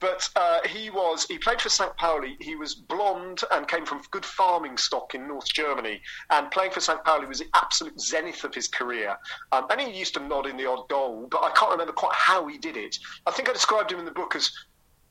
but 0.00 0.28
uh, 0.36 0.60
he 0.68 0.90
was 0.90 1.26
he 1.26 1.38
played 1.38 1.60
for 1.60 1.70
St. 1.70 1.96
Pauli. 1.96 2.36
He 2.40 2.54
was 2.54 2.72
blonde 2.76 3.40
and 3.50 3.66
came 3.66 3.84
from 3.84 4.00
good 4.12 4.24
farming 4.24 4.78
stock 4.78 5.16
in 5.16 5.26
North 5.26 5.52
Germany. 5.52 6.00
And 6.30 6.52
playing 6.52 6.70
for 6.70 6.78
St. 6.78 7.02
Pauli 7.04 7.26
was 7.26 7.40
the 7.40 7.48
absolute 7.52 8.00
zenith 8.00 8.44
of 8.44 8.54
his 8.54 8.68
career. 8.68 9.16
Um, 9.50 9.66
and 9.70 9.80
he 9.80 9.90
used 9.90 10.14
to 10.14 10.20
nod 10.20 10.46
in 10.46 10.56
the 10.56 10.66
odd 10.66 10.88
goal, 10.88 11.26
but 11.28 11.42
I 11.42 11.50
can't 11.50 11.72
remember 11.72 11.92
quite 11.92 12.14
how 12.14 12.46
he 12.46 12.58
did 12.58 12.76
it. 12.76 12.96
I 13.26 13.32
think 13.32 13.48
I 13.48 13.52
described 13.52 13.90
him 13.90 13.98
in 13.98 14.04
the 14.04 14.12
book 14.12 14.36
as 14.36 14.52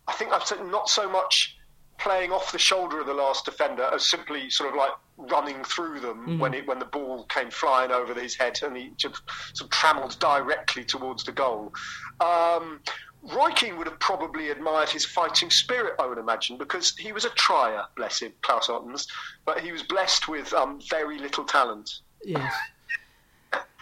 I 0.07 0.13
think 0.13 0.31
I've 0.31 0.45
said 0.45 0.65
not 0.65 0.87
so 0.87 1.09
much 1.09 1.56
playing 1.97 2.31
off 2.31 2.51
the 2.51 2.59
shoulder 2.59 2.99
of 2.99 3.07
the 3.07 3.13
last 3.13 3.45
defender 3.45 3.89
as 3.93 4.05
simply 4.05 4.49
sort 4.49 4.69
of 4.69 4.75
like 4.75 4.91
running 5.17 5.63
through 5.63 5.99
them 5.99 6.19
mm-hmm. 6.19 6.39
when 6.39 6.53
it 6.53 6.67
when 6.67 6.79
the 6.79 6.85
ball 6.85 7.23
came 7.25 7.49
flying 7.49 7.91
over 7.91 8.13
his 8.13 8.35
head 8.35 8.59
and 8.63 8.77
he 8.77 8.91
just 8.97 9.21
sort 9.53 9.67
of 9.67 9.69
trammelled 9.71 10.17
directly 10.19 10.83
towards 10.83 11.23
the 11.23 11.31
goal. 11.31 11.73
Um, 12.21 12.81
Roy 13.23 13.51
Keane 13.51 13.77
would 13.77 13.87
have 13.87 13.99
probably 13.99 14.51
admired 14.51 14.89
his 14.89 15.05
fighting 15.05 15.49
spirit, 15.49 15.95
I 15.99 16.05
would 16.05 16.17
imagine, 16.17 16.57
because 16.57 16.95
he 16.95 17.11
was 17.11 17.25
a 17.25 17.29
trier, 17.31 17.83
bless 17.95 18.21
him, 18.21 18.31
Klaus 18.41 18.69
Ottens, 18.69 19.07
but 19.45 19.59
he 19.59 19.71
was 19.71 19.83
blessed 19.83 20.27
with 20.27 20.53
um, 20.53 20.79
very 20.89 21.17
little 21.19 21.43
talent. 21.43 21.89
Yes. 22.23 22.53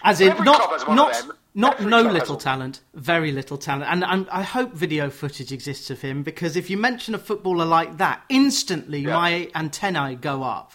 As 0.04 0.22
in, 0.22 0.30
Every 0.30 0.46
not, 0.46 0.88
not, 0.88 1.26
not 1.56 1.82
no 1.82 2.02
little 2.02 2.36
talent, 2.36 2.82
very 2.94 3.32
little 3.32 3.58
talent. 3.58 3.90
And, 3.90 4.04
and, 4.04 4.30
I 4.30 4.44
hope 4.44 4.74
video 4.74 5.10
footage 5.10 5.54
exists 5.54 5.90
of 5.90 6.02
him 6.02 6.22
because 6.22 6.58
if 6.58 6.70
you 6.70 6.78
mention 6.78 7.16
a 7.16 7.18
footballer 7.18 7.66
like 7.66 7.98
that, 7.98 8.22
instantly 8.28 9.00
yeah. 9.00 9.14
my 9.14 9.50
antennae 9.56 10.16
go 10.16 10.44
up. 10.44 10.74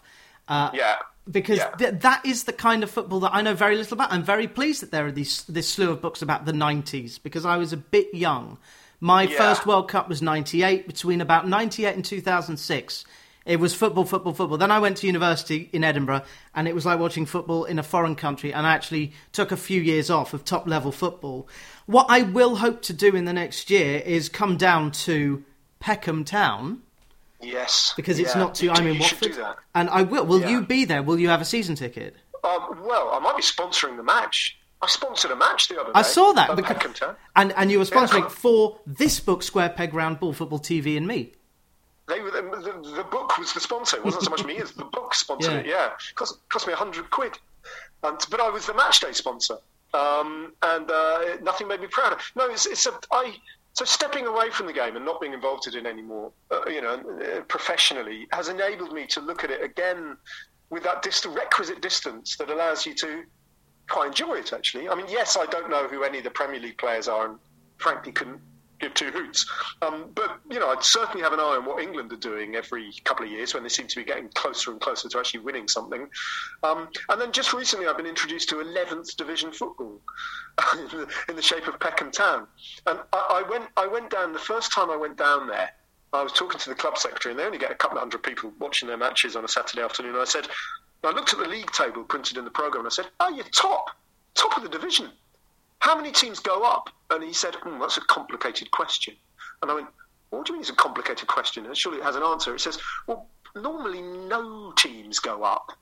Uh, 0.49 0.71
yeah. 0.73 0.97
Because 1.31 1.59
yeah. 1.59 1.71
th- 1.77 1.95
that 2.01 2.25
is 2.25 2.45
the 2.45 2.55
kind 2.55 2.83
of 2.83 2.91
football 2.91 3.21
that 3.21 3.35
I 3.35 3.43
know 3.43 3.55
very 3.55 3.77
little 3.77 3.95
about. 3.95 4.11
I'm 4.11 4.25
very 4.25 4.49
pleased 4.49 4.81
that 4.81 4.91
there 4.91 5.07
are 5.07 5.13
these 5.13 5.45
this 5.45 5.69
slew 5.69 5.91
of 5.91 6.01
books 6.01 6.23
about 6.23 6.47
the 6.47 6.53
90s 6.53 7.23
because 7.23 7.45
I 7.45 7.59
was 7.59 7.75
a 7.75 7.77
bit 7.77 8.13
young. 8.15 8.59
My 9.01 9.25
Yeah. 9.25 9.37
first 9.37 9.67
World 9.67 9.89
Cup 9.89 10.09
was 10.09 10.23
98. 10.23 10.87
Between 10.87 11.21
about 11.21 11.47
98 11.47 11.95
and 11.95 12.05
2006, 12.05 13.05
it 13.47 13.59
was 13.59 13.75
football, 13.75 14.05
football, 14.05 14.33
football. 14.35 14.59
Then 14.59 14.71
I 14.71 14.79
went 14.79 14.99
to 14.99 15.07
university 15.07 15.69
in 15.73 15.83
Edinburgh, 15.83 16.23
and 16.55 16.69
it 16.69 16.75
was 16.75 16.85
like 16.87 16.99
watching 16.99 17.27
football 17.27 17.65
in 17.65 17.79
a 17.79 17.83
foreign 17.83 18.15
country. 18.15 18.53
And 18.53 18.67
I 18.67 18.73
actually 18.75 19.13
took 19.33 19.51
a 19.53 19.57
few 19.57 19.81
years 19.81 20.11
off 20.11 20.35
of 20.35 20.45
top 20.45 20.67
level 20.67 20.93
football. 20.93 21.49
What 21.87 22.07
I 22.09 22.23
will 22.23 22.57
hope 22.57 22.83
to 22.83 22.93
do 22.93 23.17
in 23.17 23.25
the 23.25 23.33
next 23.33 23.71
year 23.71 23.99
is 24.05 24.29
come 24.29 24.57
down 24.57 24.91
to 24.93 25.43
Peckham 25.81 26.25
Town 26.25 26.83
Yes. 27.41 27.95
because 27.97 28.19
it's 28.19 28.35
yeah. 28.35 28.41
not 28.41 28.55
too. 28.57 28.67
You 28.67 28.73
I'm 28.73 28.85
do- 28.85 28.91
in 28.91 28.99
Watford, 28.99 29.21
do 29.33 29.35
that. 29.35 29.57
and 29.75 29.89
I 29.89 30.03
will. 30.03 30.27
Will 30.27 30.41
Yeah. 30.43 30.51
you 30.51 30.61
be 30.63 30.85
there? 30.85 31.03
Will 31.03 31.19
you 31.19 31.31
have 31.31 31.41
a 31.41 31.45
season 31.47 31.75
ticket? 31.75 32.15
Um, 32.45 32.79
well, 32.85 33.11
I 33.13 33.19
might 33.19 33.37
be 33.37 33.43
sponsoring 33.43 33.97
the 33.97 34.03
match. 34.03 34.57
I 34.83 34.87
sponsored 34.87 35.31
a 35.31 35.37
match 35.37 35.69
the 35.69 35.77
other 35.79 35.93
day. 35.93 35.99
I 35.99 36.03
saw 36.03 36.33
that 36.33 36.55
because, 36.57 36.75
Peckham 36.77 36.95
Town. 36.95 37.17
and 37.37 37.53
and 37.57 37.71
you 37.71 37.79
were 37.79 37.85
sponsoring 37.85 38.23
Yeah. 38.23 38.29
for 38.29 38.79
this 38.87 39.21
book, 39.21 39.43
Square 39.43 39.71
Peg 39.71 39.93
Round 39.95 40.19
Ball, 40.21 40.33
Football 40.33 40.59
TV, 40.59 40.97
and 40.97 41.07
me. 41.07 41.33
They 42.11 42.21
were, 42.21 42.31
the, 42.31 42.43
the, 42.43 42.97
the 42.97 43.05
book 43.05 43.39
was 43.39 43.53
the 43.55 43.61
sponsor. 43.61 43.97
It 43.97 44.05
wasn't 44.05 44.25
so 44.25 44.31
much 44.31 44.45
me 44.45 44.59
as 44.59 44.73
the 44.73 44.85
book 44.85 45.15
sponsored 45.15 45.53
Yeah. 45.53 45.59
it. 45.61 45.67
Yeah, 45.67 45.91
cost 46.17 46.39
cost 46.53 46.67
me 46.67 46.73
a 46.75 46.77
hundred 46.77 47.09
quid, 47.11 47.39
and, 48.03 48.19
but 48.31 48.41
I 48.41 48.51
was 48.51 48.67
the 48.67 48.75
match 48.75 49.01
day 49.01 49.13
sponsor, 49.13 49.57
um, 49.95 50.53
and 50.63 50.91
uh, 50.91 51.37
nothing 51.43 51.69
made 51.69 51.81
me 51.81 51.87
prouder. 51.87 52.17
No, 52.37 52.51
it's, 52.51 52.67
it's 52.67 52.85
a 52.87 52.93
I. 53.13 53.35
So 53.75 53.85
stepping 53.85 54.27
away 54.27 54.51
from 54.51 54.67
the 54.67 54.73
game 54.73 54.97
and 54.97 55.05
not 55.05 55.21
being 55.21 55.33
involved 55.33 55.69
in 55.69 55.75
it 55.75 55.89
anymore, 55.89 56.33
uh, 56.51 56.69
you 56.69 56.83
know, 56.83 56.95
uh, 56.97 57.41
professionally, 57.43 58.27
has 58.33 58.49
enabled 58.49 58.93
me 58.93 59.07
to 59.07 59.21
look 59.21 59.45
at 59.45 59.51
it 59.53 59.63
again 59.63 60.17
with 60.71 60.83
that 60.83 61.03
dist- 61.03 61.25
requisite 61.27 61.81
distance 61.81 62.37
that 62.39 62.51
allows 62.51 62.85
you 62.85 62.95
to 62.97 63.23
quite 63.89 64.09
enjoy 64.09 64.35
it. 64.39 64.53
Actually, 64.53 64.89
I 64.89 64.97
mean, 64.97 65.07
yes, 65.09 65.37
I 65.37 65.47
don't 65.47 65.71
know 65.71 65.87
who 65.87 66.03
any 66.03 66.19
of 66.19 66.25
the 66.25 66.31
Premier 66.31 66.59
League 66.61 66.79
players 66.79 67.07
are, 67.07 67.27
and 67.27 67.39
frankly, 67.79 68.11
couldn't 68.11 68.41
give 68.81 68.95
two 68.95 69.11
hoots. 69.11 69.47
Um, 69.83 70.11
but 70.15 70.39
you 70.51 70.59
know, 70.59 70.71
I'd 70.71 70.83
certainly 70.83 71.23
have 71.23 71.33
an 71.33 71.41
eye 71.41 71.57
on 71.59 71.65
what 71.65 71.83
England 71.83 72.13
are 72.13 72.17
doing 72.17 72.57
every 72.57 72.93
couple 73.05 73.25
of 73.25 73.31
years 73.31 73.55
when 73.55 73.63
they 73.63 73.69
seem 73.69 73.87
to 73.87 73.97
be 73.97 74.05
getting 74.05 74.29
closer 74.31 74.71
and 74.71 74.81
closer 74.81 75.09
to 75.09 75.19
actually 75.19 75.41
winning 75.41 75.69
something. 75.69 76.09
Um, 76.63 76.89
and 77.09 77.21
then 77.21 77.33
just 77.33 77.53
recently, 77.53 77.87
I've 77.87 77.97
been 77.97 78.07
introduced 78.07 78.49
to 78.51 78.57
11th 78.57 79.17
division 79.17 79.53
football 79.53 80.01
in, 81.29 81.37
the, 81.37 81.43
shape 81.43 81.67
of 81.67 81.79
Peckham 81.81 82.11
Town. 82.11 82.47
And 82.87 82.99
I, 83.13 83.45
I 83.45 83.51
went, 83.51 83.65
I 83.77 83.87
went 83.87 84.11
down 84.11 84.33
the 84.33 84.39
first 84.39 84.73
time 84.73 84.91
I 84.91 84.97
went 84.97 85.17
down 85.17 85.49
there. 85.49 85.71
I 86.13 86.23
was 86.23 86.33
talking 86.33 86.59
to 86.59 86.69
the 86.69 86.75
club 86.75 86.99
secretary, 86.99 87.33
and 87.33 87.39
they 87.39 87.45
only 87.45 87.59
get 87.59 87.71
a 87.71 87.75
couple 87.75 87.97
of 87.97 88.03
hundred 88.03 88.25
people 88.25 88.53
watching 88.59 88.89
their 88.89 88.97
matches 88.97 89.37
on 89.37 89.45
a 89.45 89.49
Saturday 89.49 89.83
afternoon. 89.83 90.15
And 90.15 90.21
I 90.21 90.25
said, 90.25 90.49
I 91.05 91.11
looked 91.13 91.33
at 91.33 91.39
the 91.39 91.49
league 91.49 91.71
table 91.71 92.03
printed 92.03 92.37
in 92.37 92.45
the 92.45 92.51
program, 92.51 92.81
and 92.81 92.89
I 92.89 92.95
said, 92.95 93.07
"Oh, 93.21 93.31
you're 93.31 93.45
top, 93.45 93.91
top 94.35 94.57
of 94.57 94.63
the 94.63 94.69
division." 94.69 95.11
How 95.81 95.97
many 95.97 96.13
teams 96.13 96.39
go 96.41 96.63
up? 96.63 96.89
And 97.11 97.23
he 97.25 97.33
said, 97.33 97.55
hmm, 97.57 97.79
that's 97.81 97.97
a 97.97 98.03
complicated 98.03 98.71
question. 98.71 99.15
And 99.63 99.71
I 99.71 99.75
went, 99.75 99.89
what 100.31 100.47
do 100.47 100.53
you 100.53 100.57
mean 100.57 100.61
it's 100.63 100.71
a 100.71 100.75
complicated 100.75 101.27
question? 101.29 101.67
And 101.67 101.77
surely 101.77 101.99
it 101.99 102.05
has 102.05 102.15
an 102.17 102.23
answer. 102.23 102.55
It 102.55 102.61
says, 102.61 102.79
well, 103.07 103.27
normally 103.57 104.01
no 104.01 104.73
teams 104.77 105.19
go 105.19 105.43
up. 105.43 105.73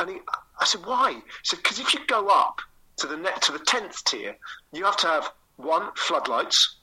And 0.00 0.08
he, 0.10 0.16
I 0.60 0.64
said, 0.64 0.86
why? 0.86 1.12
He 1.12 1.20
said, 1.42 1.58
because 1.58 1.78
if 1.78 1.92
you 1.92 2.00
go 2.06 2.28
up 2.28 2.60
to 2.98 3.06
the 3.06 3.16
net 3.16 3.42
to 3.42 3.52
the 3.52 3.58
tenth 3.60 4.02
tier, 4.04 4.36
you 4.72 4.84
have 4.84 4.96
to 4.98 5.06
have 5.06 5.30
one 5.56 5.90
floodlights 5.96 6.76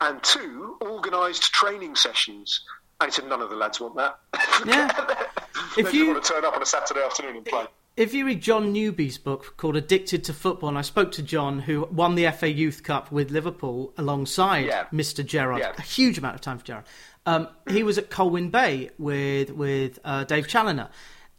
and 0.00 0.22
two 0.22 0.76
organised 0.82 1.42
training 1.52 1.96
sessions. 1.96 2.62
And 3.00 3.10
he 3.10 3.14
said, 3.14 3.26
none 3.28 3.40
of 3.42 3.50
the 3.50 3.56
lads 3.56 3.80
want 3.80 3.96
that. 3.96 4.18
Yeah. 4.66 4.92
they 5.76 5.82
If 5.82 5.94
you- 5.94 6.08
want 6.08 6.22
to 6.22 6.32
turn 6.32 6.44
up 6.44 6.54
on 6.54 6.62
a 6.62 6.66
Saturday 6.66 7.02
afternoon 7.02 7.36
and 7.36 7.44
play. 7.46 7.64
If 8.00 8.14
you 8.14 8.24
read 8.24 8.40
John 8.40 8.72
Newby's 8.72 9.18
book 9.18 9.58
called 9.58 9.76
Addicted 9.76 10.24
to 10.24 10.32
Football, 10.32 10.70
and 10.70 10.78
I 10.78 10.80
spoke 10.80 11.12
to 11.12 11.22
John, 11.22 11.58
who 11.58 11.84
won 11.92 12.14
the 12.14 12.30
FA 12.30 12.50
Youth 12.50 12.82
Cup 12.82 13.12
with 13.12 13.30
Liverpool 13.30 13.92
alongside 13.98 14.64
Yeah. 14.64 14.86
Mr. 14.90 15.22
Gerrard, 15.24 15.58
Yeah. 15.60 15.72
a 15.76 15.82
huge 15.82 16.16
amount 16.16 16.34
of 16.36 16.40
time 16.40 16.56
for 16.58 16.64
Gerrard. 16.64 16.84
Um, 17.26 17.48
he 17.68 17.82
was 17.82 17.98
at 17.98 18.08
Colwyn 18.08 18.48
Bay 18.48 18.88
with 18.96 19.50
with 19.50 19.98
uh, 20.02 20.24
Dave 20.24 20.46
Challinor, 20.46 20.88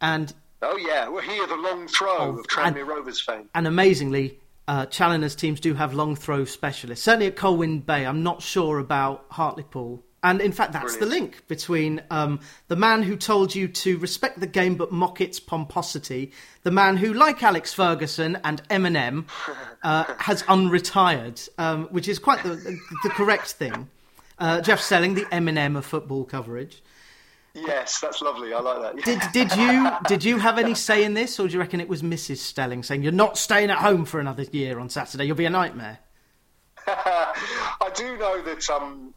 and 0.00 0.32
Oh 0.62 0.76
yeah, 0.76 1.08
we're 1.08 1.22
here 1.22 1.44
the 1.48 1.56
long 1.56 1.88
throw 1.88 2.16
Oh, 2.16 2.38
of 2.38 2.46
Tranmere 2.46 2.86
Rovers 2.86 3.20
fame. 3.20 3.48
and 3.56 3.66
amazingly, 3.66 4.38
uh, 4.68 4.86
Challinor's 4.86 5.34
teams 5.34 5.58
do 5.58 5.74
have 5.74 5.94
long 5.94 6.14
throw 6.14 6.44
specialists. 6.44 7.04
Certainly 7.04 7.26
at 7.26 7.34
Colwyn 7.34 7.80
Bay, 7.80 8.06
I'm 8.06 8.22
not 8.22 8.40
sure 8.40 8.78
about 8.78 9.24
Hartlepool. 9.30 10.04
And 10.22 10.40
in 10.40 10.52
fact, 10.52 10.72
that's 10.72 10.96
the 10.98 11.06
link 11.06 11.46
between 11.48 12.00
um, 12.10 12.40
the 12.68 12.76
man 12.76 13.02
who 13.02 13.16
told 13.16 13.54
you 13.54 13.66
to 13.66 13.98
respect 13.98 14.38
the 14.38 14.46
game 14.46 14.76
but 14.76 14.92
mock 14.92 15.20
its 15.20 15.40
pomposity, 15.40 16.30
the 16.62 16.70
man 16.70 16.96
who, 16.96 17.12
like 17.12 17.42
Alex 17.42 17.74
Ferguson 17.74 18.38
and 18.44 18.62
Eminem, 18.68 19.26
uh, 19.82 20.04
has 20.18 20.44
unretired, 20.44 21.48
um, 21.58 21.86
which 21.86 22.06
is 22.06 22.20
quite 22.20 22.42
the, 22.44 22.54
the 23.02 23.10
correct 23.10 23.48
thing. 23.52 23.90
Uh, 24.38 24.60
Jeff 24.60 24.80
Stelling, 24.80 25.14
the 25.14 25.24
Eminem 25.26 25.76
of 25.76 25.84
football 25.84 26.24
coverage. 26.24 26.82
Yes, 27.54 28.00
that's 28.00 28.22
lovely. 28.22 28.52
I 28.54 28.60
like 28.60 28.80
that. 28.80 29.04
Did 29.04 29.20
did 29.32 29.56
you 29.56 29.90
did 30.08 30.24
you 30.24 30.38
have 30.38 30.58
any 30.58 30.74
say 30.74 31.04
in 31.04 31.14
this, 31.14 31.38
or 31.38 31.46
do 31.46 31.52
you 31.52 31.60
reckon 31.60 31.80
it 31.80 31.88
was 31.88 32.02
Mrs. 32.02 32.38
Stelling 32.38 32.82
saying 32.82 33.02
you're 33.02 33.12
not 33.12 33.36
staying 33.36 33.70
at 33.70 33.78
home 33.78 34.04
for 34.04 34.20
another 34.20 34.44
year 34.44 34.78
on 34.78 34.88
Saturday? 34.88 35.26
You'll 35.26 35.36
be 35.36 35.44
a 35.44 35.50
nightmare. 35.50 35.98
I 36.86 37.90
do 37.94 38.16
know 38.16 38.42
that 38.42 38.68
um, 38.70 39.12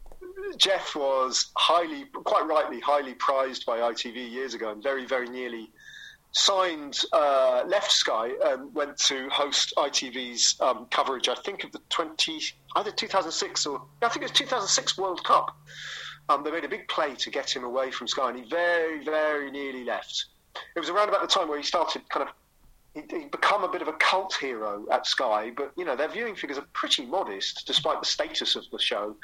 Jeff 0.56 0.94
was 0.96 1.50
highly, 1.56 2.04
quite 2.24 2.46
rightly, 2.46 2.80
highly 2.80 3.14
prized 3.14 3.66
by 3.66 3.78
ITV 3.78 4.30
years 4.30 4.54
ago, 4.54 4.70
and 4.70 4.82
very, 4.82 5.06
very 5.06 5.28
nearly 5.28 5.70
signed, 6.32 7.00
uh, 7.12 7.64
left 7.66 7.90
Sky 7.90 8.30
and 8.44 8.74
went 8.74 8.98
to 8.98 9.28
host 9.30 9.72
ITV's 9.76 10.60
um, 10.60 10.86
coverage. 10.90 11.28
I 11.28 11.34
think 11.34 11.64
of 11.64 11.72
the 11.72 11.80
twenty, 11.88 12.40
either 12.76 12.90
2006 12.90 13.66
or 13.66 13.82
I 14.02 14.08
think 14.08 14.22
it 14.22 14.30
was 14.30 14.32
2006 14.32 14.98
World 14.98 15.24
Cup. 15.24 15.56
Um, 16.28 16.44
they 16.44 16.50
made 16.50 16.64
a 16.64 16.68
big 16.68 16.88
play 16.88 17.14
to 17.14 17.30
get 17.30 17.54
him 17.54 17.64
away 17.64 17.90
from 17.90 18.08
Sky, 18.08 18.30
and 18.30 18.38
he 18.38 18.48
very, 18.48 19.04
very 19.04 19.50
nearly 19.50 19.84
left. 19.84 20.26
It 20.74 20.80
was 20.80 20.88
around 20.88 21.08
about 21.08 21.20
the 21.22 21.28
time 21.28 21.48
where 21.48 21.58
he 21.58 21.64
started 21.64 22.08
kind 22.08 22.28
of 22.28 22.34
he'd, 22.96 23.30
become 23.30 23.64
a 23.64 23.68
bit 23.68 23.82
of 23.82 23.88
a 23.88 23.92
cult 23.92 24.34
hero 24.34 24.86
at 24.90 25.06
Sky, 25.06 25.52
but 25.56 25.72
you 25.76 25.84
know 25.84 25.96
their 25.96 26.08
viewing 26.08 26.34
figures 26.34 26.58
are 26.58 26.66
pretty 26.72 27.04
modest 27.06 27.64
despite 27.66 28.00
the 28.00 28.06
status 28.06 28.56
of 28.56 28.64
the 28.72 28.78
show, 28.78 29.16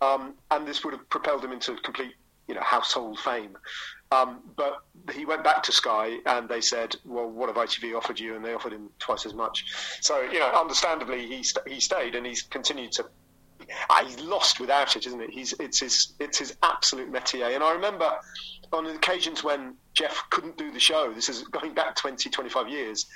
um, 0.00 0.34
and 0.50 0.66
this 0.66 0.84
would 0.84 0.94
have 0.94 1.08
propelled 1.08 1.44
him 1.44 1.52
into 1.52 1.74
complete 1.76 2.14
you 2.46 2.54
know 2.54 2.62
household 2.62 3.18
fame. 3.18 3.56
Um, 4.12 4.40
but 4.56 4.84
he 5.12 5.24
went 5.24 5.42
back 5.42 5.62
to 5.64 5.72
Sky, 5.72 6.18
and 6.26 6.48
they 6.48 6.60
said, 6.60 6.96
"Well, 7.04 7.28
what 7.28 7.48
have 7.48 7.56
ITV 7.56 7.96
offered 7.96 8.20
you?" 8.20 8.36
And 8.36 8.44
they 8.44 8.54
offered 8.54 8.72
him 8.72 8.90
twice 8.98 9.26
as 9.26 9.34
much. 9.34 9.64
So 10.00 10.20
you 10.20 10.38
know, 10.38 10.50
understandably, 10.50 11.26
he 11.26 11.42
st- 11.42 11.66
he 11.68 11.80
stayed, 11.80 12.14
and 12.14 12.26
he's 12.26 12.42
continued 12.42 12.92
to 12.92 13.06
Ah, 13.90 14.02
he's 14.04 14.20
lost 14.20 14.60
without 14.60 14.96
it, 14.96 15.06
isn't 15.06 15.20
it? 15.20 15.30
He's 15.30 15.52
it's 15.60 15.80
his 15.80 16.12
it's 16.20 16.38
his 16.38 16.56
absolute 16.62 17.12
métier. 17.12 17.54
And 17.54 17.62
I 17.64 17.72
remember 17.72 18.10
on 18.72 18.86
occasions 18.86 19.44
when 19.44 19.74
Jeff 19.94 20.24
couldn't 20.30 20.56
do 20.58 20.70
the 20.72 20.80
show. 20.80 21.12
This 21.12 21.28
is 21.28 21.42
going 21.44 21.74
back 21.74 21.94
20, 21.96 22.28
25 22.30 22.68
years. 22.68 23.06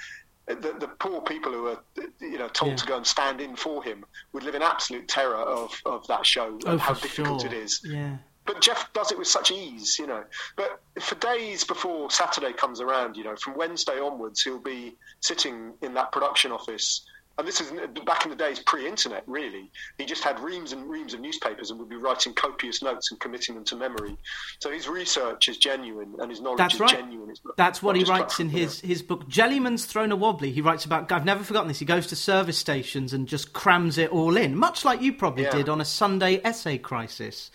Uh, 0.49 0.55
the, 0.55 0.73
the 0.79 0.89
poor 0.89 1.21
people 1.21 1.53
who 1.53 1.63
were, 1.65 1.79
you 2.21 2.39
know, 2.39 2.49
told 2.49 2.71
Yeah. 2.73 2.77
to 2.77 2.87
go 2.87 2.97
and 2.97 3.07
stand 3.07 3.41
in 3.41 3.57
for 3.57 3.83
him 3.83 4.05
would 4.33 4.45
live 4.45 4.55
in 4.55 4.63
absolute 4.63 5.09
terror 5.09 5.35
of, 5.37 5.73
of 5.85 6.07
that 6.07 6.25
show 6.25 6.47
and 6.55 6.65
Oh, 6.67 6.79
how 6.79 6.95
difficult 6.95 7.41
sure. 7.43 7.51
it 7.51 7.57
is. 7.57 7.81
Yeah. 7.85 8.19
But 8.47 8.63
Jeff 8.63 8.91
does 8.95 9.13
it 9.13 9.19
with 9.19 9.27
such 9.29 9.51
ease, 9.51 9.99
you 9.99 10.07
know. 10.07 10.25
But 10.57 10.81
for 11.01 11.17
days 11.17 11.65
before 11.65 12.11
Saturday 12.11 12.55
comes 12.55 12.81
around, 12.81 13.17
you 13.19 13.25
know, 13.25 13.37
from 13.37 13.57
Wednesday 13.57 13.99
onwards, 14.01 14.41
he'll 14.41 14.59
be 14.59 14.97
sitting 15.21 15.75
in 15.83 15.93
that 15.95 16.13
production 16.13 16.51
office. 16.53 17.05
And 17.39 17.47
this 17.47 17.61
is 17.61 17.73
back 18.05 18.25
in 18.25 18.31
the 18.31 18.37
days 18.37 18.59
pre-internet, 18.59 19.23
really. 19.29 19.71
He 19.97 20.07
just 20.07 20.25
had 20.25 20.41
reams 20.41 20.73
and 20.73 20.91
reams 20.91 21.15
of 21.15 21.21
newspapers 21.21 21.71
and 21.71 21.79
would 21.79 21.89
be 21.89 21.95
writing 21.95 22.35
copious 22.35 22.83
notes 22.83 23.13
and 23.13 23.21
committing 23.21 23.55
them 23.55 23.63
to 23.67 23.77
memory. 23.77 24.17
So 24.59 24.73
his 24.73 24.89
research 24.89 25.49
is 25.49 25.57
genuine 25.57 26.17
and 26.19 26.31
his 26.31 26.41
knowledge 26.41 26.59
That's 26.59 26.75
is 26.75 26.81
right. 26.81 26.91
genuine. 26.91 27.31
It's 27.31 27.41
That's 27.57 27.81
what 27.81 27.95
he 27.95 28.03
writes 28.03 28.41
in 28.41 28.49
his, 28.49 28.81
his 28.81 29.03
book. 29.03 29.29
Jelleyman's 29.29 29.87
Thrown 29.87 30.11
a 30.11 30.17
Wobbly. 30.17 30.51
He 30.51 30.61
writes 30.61 30.85
about, 30.85 31.13
I've 31.13 31.25
never 31.25 31.45
forgotten 31.45 31.69
this, 31.69 31.79
he 31.79 31.85
goes 31.85 32.09
to 32.09 32.17
service 32.17 32.59
stations 32.59 33.13
and 33.13 33.29
just 33.29 33.53
crams 33.53 33.99
it 33.99 34.11
all 34.11 34.37
in, 34.37 34.57
much 34.57 34.85
like 34.85 35.01
you 35.01 35.13
probably 35.13 35.45
Yeah. 35.45 35.53
did 35.53 35.69
on 35.69 35.81
a 35.81 35.85
Sunday 35.85 36.41
essay 36.43 36.77
crisis 36.77 37.53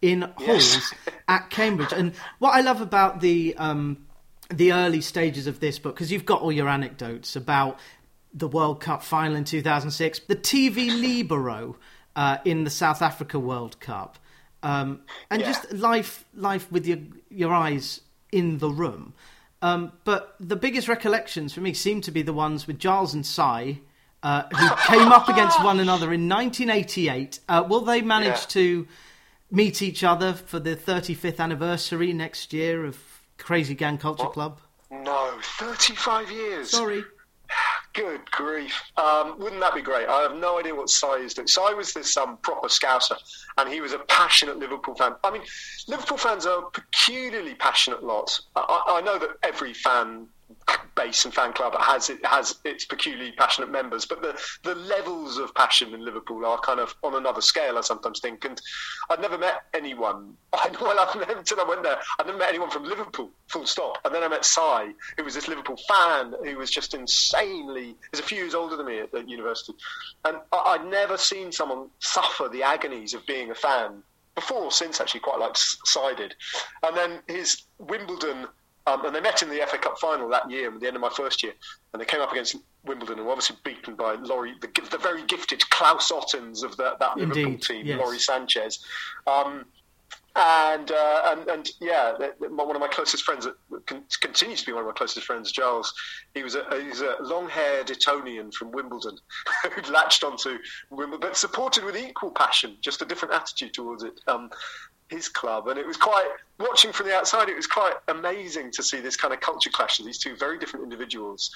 in 0.00 0.32
Yes. 0.38 0.74
halls 0.74 0.94
at 1.26 1.50
Cambridge. 1.50 1.92
And 1.92 2.14
what 2.38 2.52
I 2.52 2.60
love 2.60 2.80
about 2.80 3.20
the, 3.20 3.56
um, 3.56 4.06
the 4.48 4.72
early 4.72 5.00
stages 5.00 5.48
of 5.48 5.58
this 5.58 5.80
book, 5.80 5.96
because 5.96 6.12
you've 6.12 6.26
got 6.26 6.40
all 6.40 6.52
your 6.52 6.68
anecdotes 6.68 7.34
about 7.34 7.80
the 8.34 8.48
World 8.48 8.80
Cup 8.80 9.02
final 9.02 9.36
in 9.36 9.44
2006, 9.44 10.20
the 10.26 10.34
TV 10.36 10.88
libero 11.00 11.76
uh, 12.16 12.38
in 12.44 12.64
the 12.64 12.70
South 12.70 13.00
Africa 13.00 13.38
World 13.38 13.78
Cup, 13.80 14.18
um, 14.62 15.00
and 15.30 15.40
Yeah. 15.40 15.52
just 15.52 15.72
life, 15.72 16.24
life 16.34 16.70
with 16.72 16.86
your 16.86 16.98
your 17.30 17.52
eyes 17.52 18.00
in 18.32 18.58
the 18.58 18.68
room. 18.70 19.14
Um, 19.62 19.92
but 20.04 20.34
the 20.40 20.56
biggest 20.56 20.88
recollections 20.88 21.52
for 21.54 21.60
me 21.60 21.72
seem 21.74 22.00
to 22.02 22.10
be 22.10 22.22
the 22.22 22.32
ones 22.32 22.66
with 22.66 22.78
Giles 22.78 23.14
and 23.14 23.24
Cy, 23.24 23.78
uh, 24.22 24.42
who 24.52 24.68
came 24.92 25.08
up 25.12 25.28
against 25.28 25.62
one 25.64 25.80
another 25.80 26.12
in 26.12 26.28
1988. 26.28 27.40
Uh, 27.48 27.64
will 27.68 27.80
they 27.80 28.02
manage 28.02 28.26
Yeah. 28.40 28.46
to 28.48 28.86
meet 29.50 29.80
each 29.82 30.02
other 30.04 30.32
for 30.34 30.58
the 30.58 30.74
35th 30.76 31.38
anniversary 31.40 32.12
next 32.12 32.52
year 32.52 32.84
of 32.84 32.98
Crazy 33.38 33.74
Gang 33.74 33.98
Culture 33.98 34.24
What? 34.24 34.32
Club? 34.32 34.60
No, 34.90 35.38
35 35.58 36.30
years. 36.30 36.70
Sorry. 36.70 37.04
Good 37.94 38.28
grief. 38.32 38.82
Um, 38.96 39.38
wouldn't 39.38 39.60
that 39.60 39.74
be 39.74 39.80
great? 39.80 40.08
I 40.08 40.22
have 40.22 40.34
no 40.36 40.58
idea 40.58 40.74
what 40.74 40.90
Sai 40.90 41.18
is 41.18 41.34
doing. 41.34 41.46
Sai 41.46 41.74
was 41.74 41.92
this 41.92 42.16
um, 42.16 42.38
proper 42.38 42.66
scouser, 42.66 43.16
and 43.56 43.72
he 43.72 43.80
was 43.80 43.92
a 43.92 44.00
passionate 44.00 44.58
Liverpool 44.58 44.96
fan. 44.96 45.12
I 45.22 45.30
mean, 45.30 45.42
Liverpool 45.86 46.18
fans 46.18 46.44
are 46.44 46.62
peculiarly 46.72 47.54
passionate 47.54 48.02
lot. 48.02 48.40
I, 48.56 48.96
I 48.98 49.00
know 49.00 49.18
that 49.20 49.30
every 49.44 49.74
fan 49.74 50.26
base 50.94 51.24
and 51.24 51.34
fan 51.34 51.52
club 51.52 51.74
has 51.78 52.08
it 52.10 52.24
has 52.24 52.58
its 52.64 52.84
peculiarly 52.84 53.32
passionate 53.32 53.70
members, 53.70 54.04
but 54.04 54.22
the 54.22 54.40
the 54.62 54.74
levels 54.74 55.38
of 55.38 55.54
passion 55.54 55.92
in 55.94 56.04
Liverpool 56.04 56.44
are 56.46 56.58
kind 56.58 56.80
of 56.80 56.94
on 57.02 57.14
another 57.14 57.40
scale. 57.40 57.78
I 57.78 57.80
sometimes 57.80 58.20
think, 58.20 58.44
and 58.44 58.60
I've 59.10 59.20
never 59.20 59.38
met 59.38 59.62
anyone. 59.74 60.36
I, 60.52 60.70
Well, 60.80 60.98
I've 60.98 61.14
never, 61.14 61.38
until 61.38 61.60
I 61.60 61.64
went 61.64 61.82
there, 61.82 61.98
I've 62.18 62.26
never 62.26 62.38
met 62.38 62.48
anyone 62.48 62.70
from 62.70 62.84
Liverpool. 62.84 63.30
Full 63.48 63.66
stop. 63.66 63.98
And 64.04 64.14
then 64.14 64.22
I 64.22 64.28
met 64.28 64.44
Sai, 64.44 64.92
who 65.16 65.24
was 65.24 65.34
this 65.34 65.48
Liverpool 65.48 65.78
fan 65.88 66.34
who 66.44 66.56
was 66.56 66.70
just 66.70 66.94
insanely. 66.94 67.96
He's 68.10 68.20
a 68.20 68.24
few 68.24 68.38
years 68.38 68.54
older 68.54 68.76
than 68.76 68.86
me 68.86 69.00
at, 69.00 69.14
at 69.14 69.28
university, 69.28 69.74
and 70.24 70.38
I, 70.52 70.78
I'd 70.78 70.86
never 70.86 71.16
seen 71.16 71.52
someone 71.52 71.88
suffer 71.98 72.48
the 72.48 72.62
agonies 72.62 73.14
of 73.14 73.26
being 73.26 73.50
a 73.50 73.54
fan 73.54 74.02
before 74.34 74.62
or 74.62 74.72
since. 74.72 75.00
Actually, 75.00 75.20
quite 75.20 75.40
like 75.40 75.56
sided, 75.56 76.34
and 76.82 76.96
then 76.96 77.20
his 77.26 77.62
Wimbledon 77.78 78.46
um, 78.86 79.04
and 79.06 79.14
they 79.14 79.20
met 79.20 79.42
in 79.42 79.48
the 79.48 79.64
FA 79.66 79.78
Cup 79.78 79.98
final 79.98 80.28
that 80.28 80.50
year, 80.50 80.72
at 80.72 80.80
the 80.80 80.86
end 80.86 80.96
of 80.96 81.02
my 81.02 81.10
first 81.10 81.42
year, 81.42 81.52
and 81.92 82.00
they 82.00 82.06
came 82.06 82.20
up 82.20 82.32
against 82.32 82.56
Wimbledon 82.84 83.18
and 83.18 83.26
were 83.26 83.32
obviously 83.32 83.56
beaten 83.64 83.94
by 83.94 84.14
Lawrie, 84.14 84.54
the, 84.60 84.68
the 84.90 84.98
very 84.98 85.24
gifted 85.24 85.68
Klaus 85.70 86.10
Ottens 86.10 86.62
of 86.62 86.76
the, 86.76 86.94
that 87.00 87.16
Indeed, 87.16 87.36
Liverpool 87.36 87.58
team, 87.58 87.86
yes. 87.86 87.98
Lawrie 87.98 88.18
Sanchez. 88.18 88.84
Um, 89.26 89.64
and, 90.36 90.90
uh, 90.90 91.22
and 91.26 91.48
and 91.48 91.70
yeah, 91.80 92.12
one 92.40 92.74
of 92.74 92.80
my 92.80 92.88
closest 92.88 93.22
friends 93.22 93.46
continues 93.86 94.60
to 94.60 94.66
be 94.66 94.72
one 94.72 94.80
of 94.80 94.88
my 94.88 94.92
closest 94.92 95.24
friends, 95.24 95.52
Giles. 95.52 95.94
He 96.34 96.42
was 96.42 96.56
a 96.56 96.64
he's 96.82 97.02
a 97.02 97.16
long-haired 97.20 97.88
Etonian 97.88 98.50
from 98.50 98.72
Wimbledon 98.72 99.16
who 99.72 99.92
latched 99.92 100.24
onto 100.24 100.58
Wimbledon, 100.90 101.20
but 101.20 101.36
supported 101.36 101.84
with 101.84 101.96
equal 101.96 102.32
passion, 102.32 102.76
just 102.80 103.00
a 103.00 103.04
different 103.04 103.32
attitude 103.34 103.74
towards 103.74 104.02
it. 104.02 104.20
Um, 104.26 104.50
his 105.14 105.28
club, 105.28 105.68
and 105.68 105.78
it 105.78 105.86
was 105.86 105.96
quite 105.96 106.28
watching 106.58 106.92
from 106.92 107.06
the 107.06 107.14
outside. 107.14 107.48
It 107.48 107.56
was 107.56 107.66
quite 107.66 107.94
amazing 108.08 108.70
to 108.72 108.82
see 108.82 109.00
this 109.00 109.16
kind 109.16 109.32
of 109.32 109.40
culture 109.40 109.70
clash 109.70 110.00
of 110.00 110.06
these 110.06 110.18
two 110.18 110.36
very 110.36 110.58
different 110.58 110.84
individuals, 110.84 111.50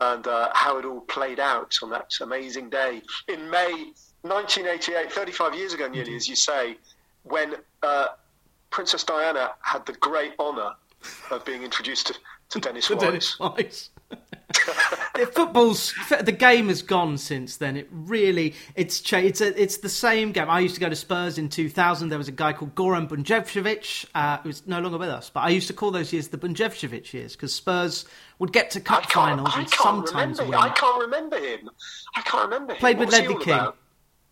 and 0.00 0.26
uh, 0.26 0.50
how 0.54 0.78
it 0.78 0.84
all 0.84 1.00
played 1.00 1.40
out 1.40 1.76
on 1.82 1.90
that 1.90 2.12
amazing 2.20 2.70
day 2.70 3.02
in 3.28 3.50
May 3.50 3.92
1988, 4.22 5.12
35 5.12 5.54
years 5.54 5.74
ago, 5.74 5.86
nearly, 5.88 6.10
mm-hmm. 6.10 6.16
as 6.16 6.28
you 6.28 6.36
say, 6.36 6.76
when 7.24 7.54
uh, 7.82 8.06
Princess 8.70 9.04
Diana 9.04 9.52
had 9.60 9.84
the 9.86 9.92
great 9.92 10.32
honour 10.38 10.72
of 11.30 11.44
being 11.44 11.62
introduced 11.62 12.06
to, 12.08 12.14
to 12.50 12.58
Dennis 12.60 12.90
Wise. 12.90 13.00
Dennis 13.00 13.38
Wise. 13.38 13.90
football's 15.32 15.94
the 16.20 16.32
game 16.32 16.68
has 16.68 16.82
gone 16.82 17.18
since 17.18 17.56
then. 17.56 17.76
It 17.76 17.88
really 17.90 18.54
it's 18.74 19.00
changed. 19.00 19.28
It's 19.28 19.40
a, 19.40 19.62
it's 19.62 19.76
the 19.78 19.88
same 19.88 20.32
game. 20.32 20.50
I 20.50 20.60
used 20.60 20.74
to 20.74 20.80
go 20.80 20.88
to 20.88 20.96
Spurs 20.96 21.38
in 21.38 21.48
2000. 21.48 22.08
There 22.08 22.18
was 22.18 22.28
a 22.28 22.32
guy 22.32 22.52
called 22.52 22.74
Goran 22.74 23.08
Bunjevcevic 23.08 24.06
uh, 24.14 24.38
who's 24.38 24.66
no 24.66 24.80
longer 24.80 24.98
with 24.98 25.08
us, 25.08 25.30
but 25.30 25.40
I 25.40 25.50
used 25.50 25.68
to 25.68 25.72
call 25.72 25.90
those 25.90 26.12
years 26.12 26.28
the 26.28 26.38
Bunjevcevic 26.38 27.12
years 27.12 27.36
because 27.36 27.54
Spurs 27.54 28.04
would 28.38 28.52
get 28.52 28.70
to 28.72 28.80
cup 28.80 29.10
finals 29.10 29.50
and 29.54 29.68
sometimes 29.70 30.38
remember, 30.38 30.58
win. 30.58 30.70
I 30.70 30.74
can't 30.74 31.00
remember 31.00 31.38
him. 31.38 31.70
I 32.16 32.22
can't 32.22 32.44
remember 32.44 32.72
him. 32.74 32.80
Played 32.80 32.98
what 32.98 33.06
with 33.06 33.14
Ledley 33.14 33.44
King. 33.44 33.54
About? 33.54 33.76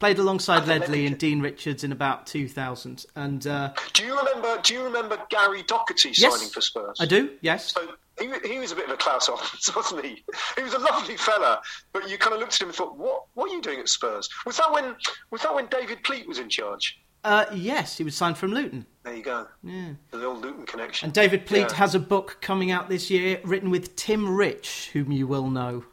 Played 0.03 0.19
alongside 0.19 0.67
Ledley 0.67 1.07
and 1.07 1.17
Dean 1.17 1.41
Richards 1.41 1.85
in 1.85 1.93
about 1.93 2.27
2000. 2.27 3.07
And 3.15 3.47
uh, 3.47 3.73
do 3.93 4.05
you 4.05 4.19
remember? 4.19 4.61
Do 4.61 4.75
you 4.75 4.83
remember 4.83 5.17
Gary 5.31 5.63
Doherty 5.63 6.09
yes, 6.09 6.35
signing 6.35 6.49
for 6.49 6.61
Spurs? 6.61 6.97
I 6.99 7.07
do. 7.07 7.31
Yes. 7.41 7.73
So 7.73 7.87
he, 8.19 8.29
he 8.45 8.59
was 8.59 8.73
a 8.73 8.75
bit 8.75 8.87
of 8.87 8.91
a 8.91 8.97
Klaus 8.97 9.29
Ottens, 9.29 9.71
wasn't 9.77 10.05
he? 10.05 10.25
He 10.57 10.65
was 10.65 10.75
a 10.75 10.81
lovely 10.81 11.17
fella, 11.17 11.61
but 11.93 12.11
you 12.11 12.19
kind 12.19 12.35
of 12.35 12.41
looked 12.41 12.55
at 12.55 12.63
him 12.63 12.67
and 12.71 12.75
thought, 12.75 12.97
"What? 12.97 13.27
What 13.35 13.49
are 13.49 13.55
you 13.55 13.63
doing 13.63 13.79
at 13.79 13.89
Spurs?" 13.89 14.29
Was 14.45 14.57
that 14.57 14.73
when? 14.73 14.97
Was 15.31 15.43
that 15.43 15.55
when 15.55 15.67
David 15.67 16.03
Pleat 16.03 16.27
was 16.27 16.41
in 16.41 16.49
charge? 16.49 17.01
Uh, 17.23 17.45
yes, 17.55 17.97
he 17.97 18.03
was 18.03 18.17
signed 18.17 18.37
from 18.37 18.53
Luton. 18.53 18.85
There 19.05 19.15
you 19.15 19.23
go. 19.23 19.47
Yeah. 19.63 19.91
The 20.11 20.25
old 20.25 20.43
Luton 20.43 20.67
connection. 20.67 21.07
And 21.07 21.15
David 21.15 21.47
Pleat 21.47 21.71
yeah. 21.71 21.77
has 21.77 21.95
a 21.95 22.01
book 22.01 22.39
coming 22.41 22.73
out 22.73 22.89
this 22.89 23.09
year 23.09 23.39
written 23.45 23.71
with 23.71 23.95
Tim 23.95 24.35
Rich, 24.35 24.91
whom 24.95 25.13
you 25.13 25.29
will 25.29 25.49
know. 25.49 25.85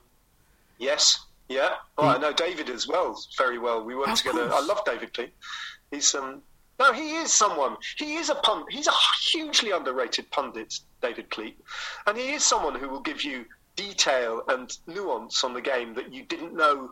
Yes. 0.80 1.28
Yeah. 1.50 1.72
Oh, 1.98 2.08
I 2.08 2.18
know 2.20 2.32
David 2.32 2.70
as 2.70 2.88
well, 2.88 3.20
very 3.38 3.58
well. 3.58 3.84
We 3.84 3.96
worked 3.96 4.10
Of 4.10 4.18
together. 4.20 4.48
course. 4.50 4.64
I 4.64 4.66
love 4.66 4.82
David 4.86 5.14
Pleat. 5.14 5.34
He's 5.92 6.14
um. 6.16 6.42
No, 6.80 6.94
he 6.94 7.16
is 7.18 7.34
someone. 7.34 7.76
He 7.98 8.16
is 8.16 8.30
a 8.30 8.36
pund. 8.36 8.66
He's 8.70 8.88
a 8.88 8.92
hugely 9.32 9.72
underrated 9.72 10.32
pundit, 10.32 10.80
David 11.02 11.30
Pleat, 11.30 11.60
and 12.08 12.18
he 12.18 12.32
is 12.34 12.44
someone 12.46 12.76
who 12.76 12.88
will 12.88 13.02
give 13.02 13.24
you 13.24 13.46
detail 13.76 14.44
and 14.48 14.72
nuance 14.88 15.44
on 15.44 15.54
the 15.54 15.62
game 15.62 15.94
that 15.96 16.14
you 16.14 16.24
didn't 16.24 16.54
know 16.56 16.92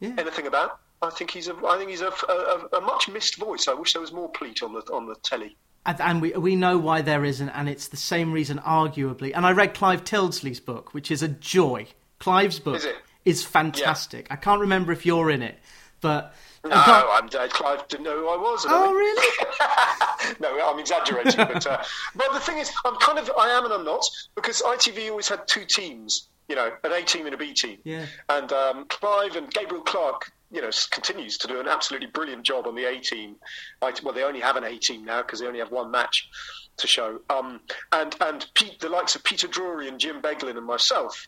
Yeah. 0.00 0.14
anything 0.18 0.46
about. 0.46 0.78
I 1.02 1.10
think 1.10 1.30
he's 1.32 1.48
a. 1.48 1.54
I 1.66 1.76
think 1.76 1.90
he's 1.90 2.00
a, 2.00 2.08
a, 2.28 2.78
a 2.78 2.80
much 2.80 3.08
missed 3.08 3.36
voice. 3.36 3.68
I 3.68 3.74
wish 3.74 3.92
there 3.92 4.00
was 4.00 4.12
more 4.12 4.30
Pleat 4.30 4.62
on 4.62 4.72
the 4.72 4.80
on 4.92 5.06
the 5.06 5.16
telly. 5.16 5.56
And, 5.84 6.00
and 6.00 6.22
we 6.22 6.30
we 6.32 6.56
know 6.56 6.78
why 6.78 7.02
there 7.02 7.24
isn't, 7.24 7.48
and 7.50 7.68
it's 7.68 7.88
the 7.88 7.96
same 7.98 8.32
reason, 8.32 8.58
arguably. 8.60 9.32
And 9.34 9.44
I 9.44 9.52
read 9.52 9.74
Clive 9.74 10.04
Tildesley's 10.04 10.60
book, 10.60 10.94
which 10.94 11.10
is 11.10 11.22
a 11.22 11.28
joy. 11.28 11.88
Clive's 12.18 12.58
book 12.58 12.76
Is 12.76 12.84
it? 12.86 12.96
Is 13.26 13.44
fantastic. 13.44 14.28
I 14.30 14.36
can't 14.36 14.60
remember 14.60 14.92
if 14.92 15.04
you're 15.04 15.30
in 15.30 15.42
it, 15.42 15.58
but 16.00 16.32
No, 16.64 16.70
I 16.72 17.18
I'm 17.20 17.28
dead. 17.28 17.50
Clive 17.50 17.86
didn't 17.88 18.04
know 18.04 18.16
who 18.16 18.28
I 18.28 18.36
was. 18.36 18.64
I 18.64 18.68
Oh, 18.72 18.84
don't 18.86 18.94
really? 18.94 20.36
no, 20.40 20.68
I'm 20.70 20.78
exaggerating. 20.78 21.36
but, 21.36 21.66
uh, 21.66 21.82
but 22.14 22.32
the 22.32 22.40
thing 22.40 22.58
is, 22.58 22.72
I'm 22.84 22.94
kind 22.96 23.18
of, 23.18 23.30
I 23.38 23.48
am 23.50 23.64
and 23.64 23.74
I'm 23.74 23.84
not, 23.84 24.04
because 24.36 24.62
ITV 24.62 25.10
always 25.10 25.28
had 25.28 25.46
two 25.48 25.64
teams, 25.66 26.28
you 26.48 26.54
know, 26.56 26.70
an 26.84 26.92
A 26.92 27.02
team 27.02 27.26
and 27.26 27.34
a 27.34 27.38
B 27.38 27.52
team. 27.52 27.78
Yeah. 27.84 28.06
And 28.28 28.50
um, 28.52 28.86
Clive 28.88 29.34
and 29.36 29.52
Gabriel 29.52 29.82
Clarke, 29.82 30.30
you 30.52 30.62
know, 30.62 30.70
continues 30.92 31.36
to 31.38 31.48
do 31.48 31.58
an 31.58 31.66
absolutely 31.66 32.06
brilliant 32.08 32.44
job 32.44 32.66
on 32.68 32.76
the 32.76 32.84
A 32.84 33.00
team. 33.00 33.34
I- 33.82 33.92
Well, 34.04 34.14
they 34.14 34.22
only 34.22 34.40
have 34.40 34.54
an 34.56 34.62
A 34.64 34.78
team 34.78 35.04
now 35.04 35.22
because 35.22 35.40
they 35.40 35.46
only 35.46 35.58
have 35.58 35.72
one 35.72 35.90
match 35.90 36.28
to 36.76 36.86
show. 36.86 37.20
Um, 37.30 37.58
and 37.90 38.14
and 38.20 38.46
Pete, 38.54 38.78
the 38.78 38.88
likes 38.88 39.16
of 39.16 39.24
Peter 39.24 39.48
Drury 39.48 39.88
and 39.88 39.98
Jim 39.98 40.22
Beglin 40.22 40.56
and 40.56 40.66
myself 40.66 41.26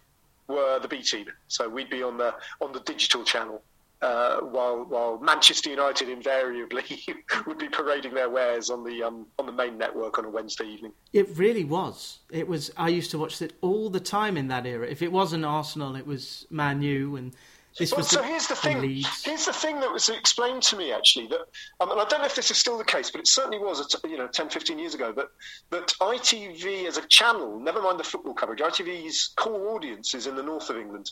were 0.48 0.78
the 0.80 0.88
B 0.88 1.02
team. 1.02 1.26
So 1.46 1.68
we'd 1.68 1.90
be 1.90 2.02
on 2.02 2.16
the 2.18 2.34
on 2.60 2.72
the 2.72 2.80
digital 2.80 3.24
channel. 3.24 3.62
Uh, 4.00 4.38
while 4.42 4.84
while 4.84 5.18
Manchester 5.18 5.70
United 5.70 6.08
invariably 6.08 6.84
would 7.48 7.58
be 7.58 7.68
parading 7.68 8.14
their 8.14 8.30
wares 8.30 8.70
on 8.70 8.84
the 8.84 9.02
um, 9.02 9.26
on 9.40 9.46
the 9.46 9.52
main 9.52 9.76
network 9.76 10.18
on 10.20 10.24
a 10.24 10.30
Wednesday 10.30 10.66
evening. 10.66 10.92
It 11.12 11.36
really 11.36 11.64
was. 11.64 12.20
It 12.30 12.46
was. 12.46 12.70
I 12.76 12.90
used 12.90 13.10
to 13.10 13.18
watch 13.18 13.42
it 13.42 13.54
all 13.60 13.90
the 13.90 13.98
time 13.98 14.36
in 14.36 14.46
that 14.48 14.66
era. 14.66 14.86
If 14.86 15.02
it 15.02 15.10
wasn't 15.10 15.44
Arsenal, 15.44 15.96
it 15.96 16.06
was 16.06 16.46
Man 16.48 16.80
U, 16.80 17.16
and 17.16 17.34
this 17.78 17.90
Well, 17.92 17.98
was. 17.98 18.08
so 18.10 18.22
here's 18.22 18.46
the 18.46 18.56
thing. 18.56 18.82
Here's 19.24 19.44
the 19.46 19.52
thing 19.52 19.80
that 19.80 19.92
was 19.92 20.08
explained 20.08 20.62
to 20.64 20.76
me 20.76 20.92
actually 20.92 21.26
that, 21.28 21.40
um, 21.80 21.90
and 21.90 22.00
I 22.00 22.04
don't 22.06 22.20
know 22.20 22.26
if 22.26 22.34
this 22.34 22.50
is 22.50 22.56
still 22.58 22.78
the 22.78 22.84
case, 22.84 23.10
but 23.10 23.20
it 23.20 23.26
certainly 23.28 23.58
was, 23.58 23.80
at, 23.94 24.10
you 24.10 24.16
know, 24.18 24.26
10, 24.26 24.48
15 24.48 24.78
years 24.78 24.94
ago. 24.94 25.12
That 25.12 25.26
that 25.70 25.88
ITV 26.00 26.86
as 26.86 26.96
a 26.96 27.06
channel, 27.06 27.58
never 27.60 27.80
mind 27.82 27.98
the 28.00 28.04
football 28.04 28.34
coverage, 28.34 28.60
ITV's 28.60 29.32
core 29.36 29.74
audience 29.74 30.14
is 30.14 30.26
in 30.26 30.36
the 30.36 30.42
north 30.42 30.70
of 30.70 30.76
England. 30.78 31.10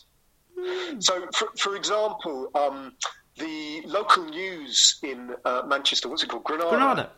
So, 1.01 1.27
for, 1.35 1.49
for 1.59 1.77
example, 1.77 2.51
um, 2.55 2.95
the 3.38 3.83
local 3.85 4.25
news 4.25 4.99
in 5.03 5.35
uh, 5.45 5.62
Manchester, 5.66 6.09
what's 6.09 6.23
it 6.23 6.31
called, 6.31 6.45
Granada, 6.45 6.71
Granada. 6.71 7.11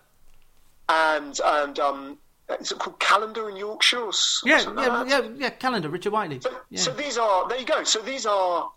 and 0.89 1.39
and 1.45 1.79
um, 1.79 2.19
is 2.61 2.73
it 2.73 2.79
called 2.79 2.99
Calendar 2.99 3.49
in 3.49 3.57
Yorkshire? 3.57 4.01
Or 4.01 4.13
Yeah, 4.45 4.63
yeah, 4.77 5.05
yeah, 5.07 5.29
yeah. 5.37 5.51
Calendar, 5.51 5.89
Richard 5.89 6.13
Whiteley. 6.13 6.41
So, 6.41 6.51
Yeah. 6.71 6.81
so 6.81 6.91
these 6.93 7.17
are 7.19 7.49
there 7.49 7.59
you 7.61 7.67
go. 7.67 7.85
So 7.85 8.01
these 8.01 8.27
are 8.27 8.71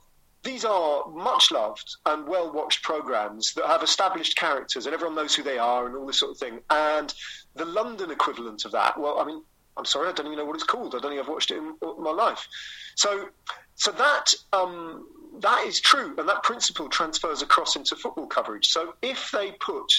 these 0.43 0.65
are 0.65 1.07
much 1.09 1.51
loved 1.51 1.97
and 2.05 2.27
well 2.27 2.51
watched 2.51 2.83
programs 2.83 3.53
that 3.53 3.65
have 3.65 3.83
established 3.83 4.35
characters 4.35 4.85
and 4.85 4.93
everyone 4.93 5.15
knows 5.15 5.35
who 5.35 5.43
they 5.43 5.57
are 5.57 5.85
and 5.85 5.95
all 5.95 6.05
this 6.05 6.19
sort 6.19 6.31
of 6.31 6.37
thing. 6.37 6.59
And 6.69 7.13
the 7.55 7.65
London 7.65 8.11
equivalent 8.11 8.65
of 8.65 8.71
that, 8.71 8.99
well, 8.99 9.19
I 9.19 9.25
mean, 9.25 9.43
I'm 9.77 9.85
sorry, 9.85 10.09
I 10.09 10.11
don't 10.11 10.25
even 10.25 10.37
know 10.37 10.45
what 10.45 10.55
it's 10.55 10.63
called. 10.63 10.95
I 10.95 10.99
don't 10.99 11.11
think 11.11 11.21
I've 11.21 11.29
watched 11.29 11.51
it 11.51 11.57
in 11.57 11.75
my 11.99 12.11
life. 12.11 12.47
So, 12.95 13.29
so 13.75 13.91
that 13.91 14.33
um, 14.51 15.07
that 15.39 15.65
is 15.65 15.79
true, 15.79 16.13
and 16.17 16.27
that 16.27 16.43
principle 16.43 16.89
transfers 16.89 17.41
across 17.41 17.75
into 17.75 17.95
football 17.95 18.27
coverage. 18.27 18.67
So 18.67 18.95
if 19.01 19.31
they 19.31 19.51
put 19.51 19.93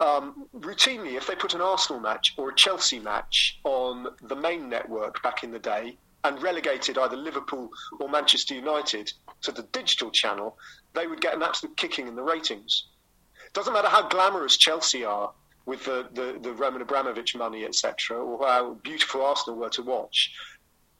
um, 0.00 0.46
routinely, 0.56 1.16
if 1.16 1.26
they 1.26 1.34
put 1.34 1.54
an 1.54 1.60
Arsenal 1.60 2.00
match 2.00 2.34
or 2.36 2.50
a 2.50 2.54
Chelsea 2.54 2.98
match 2.98 3.60
on 3.64 4.08
the 4.22 4.36
main 4.36 4.68
network 4.68 5.22
back 5.22 5.44
in 5.44 5.52
the 5.52 5.58
day 5.58 5.96
and 6.24 6.42
relegated 6.42 6.98
either 6.98 7.16
Liverpool 7.16 7.70
or 8.00 8.08
Manchester 8.08 8.54
United 8.54 9.12
to 9.42 9.52
the 9.52 9.62
digital 9.62 10.10
channel, 10.10 10.58
they 10.94 11.06
would 11.06 11.20
get 11.20 11.34
an 11.34 11.42
absolute 11.42 11.76
kicking 11.76 12.08
in 12.08 12.16
the 12.16 12.22
ratings. 12.22 12.86
It 13.46 13.52
Doesn't 13.52 13.72
matter 13.72 13.88
how 13.88 14.08
glamorous 14.08 14.56
Chelsea 14.56 15.04
are 15.04 15.32
with 15.64 15.84
the, 15.84 16.08
the, 16.12 16.38
the 16.40 16.52
Roman 16.52 16.82
Abramovich 16.82 17.36
money, 17.36 17.64
etc., 17.64 18.16
or 18.18 18.46
how 18.46 18.74
beautiful 18.74 19.24
Arsenal 19.24 19.58
were 19.58 19.68
to 19.70 19.82
watch. 19.82 20.32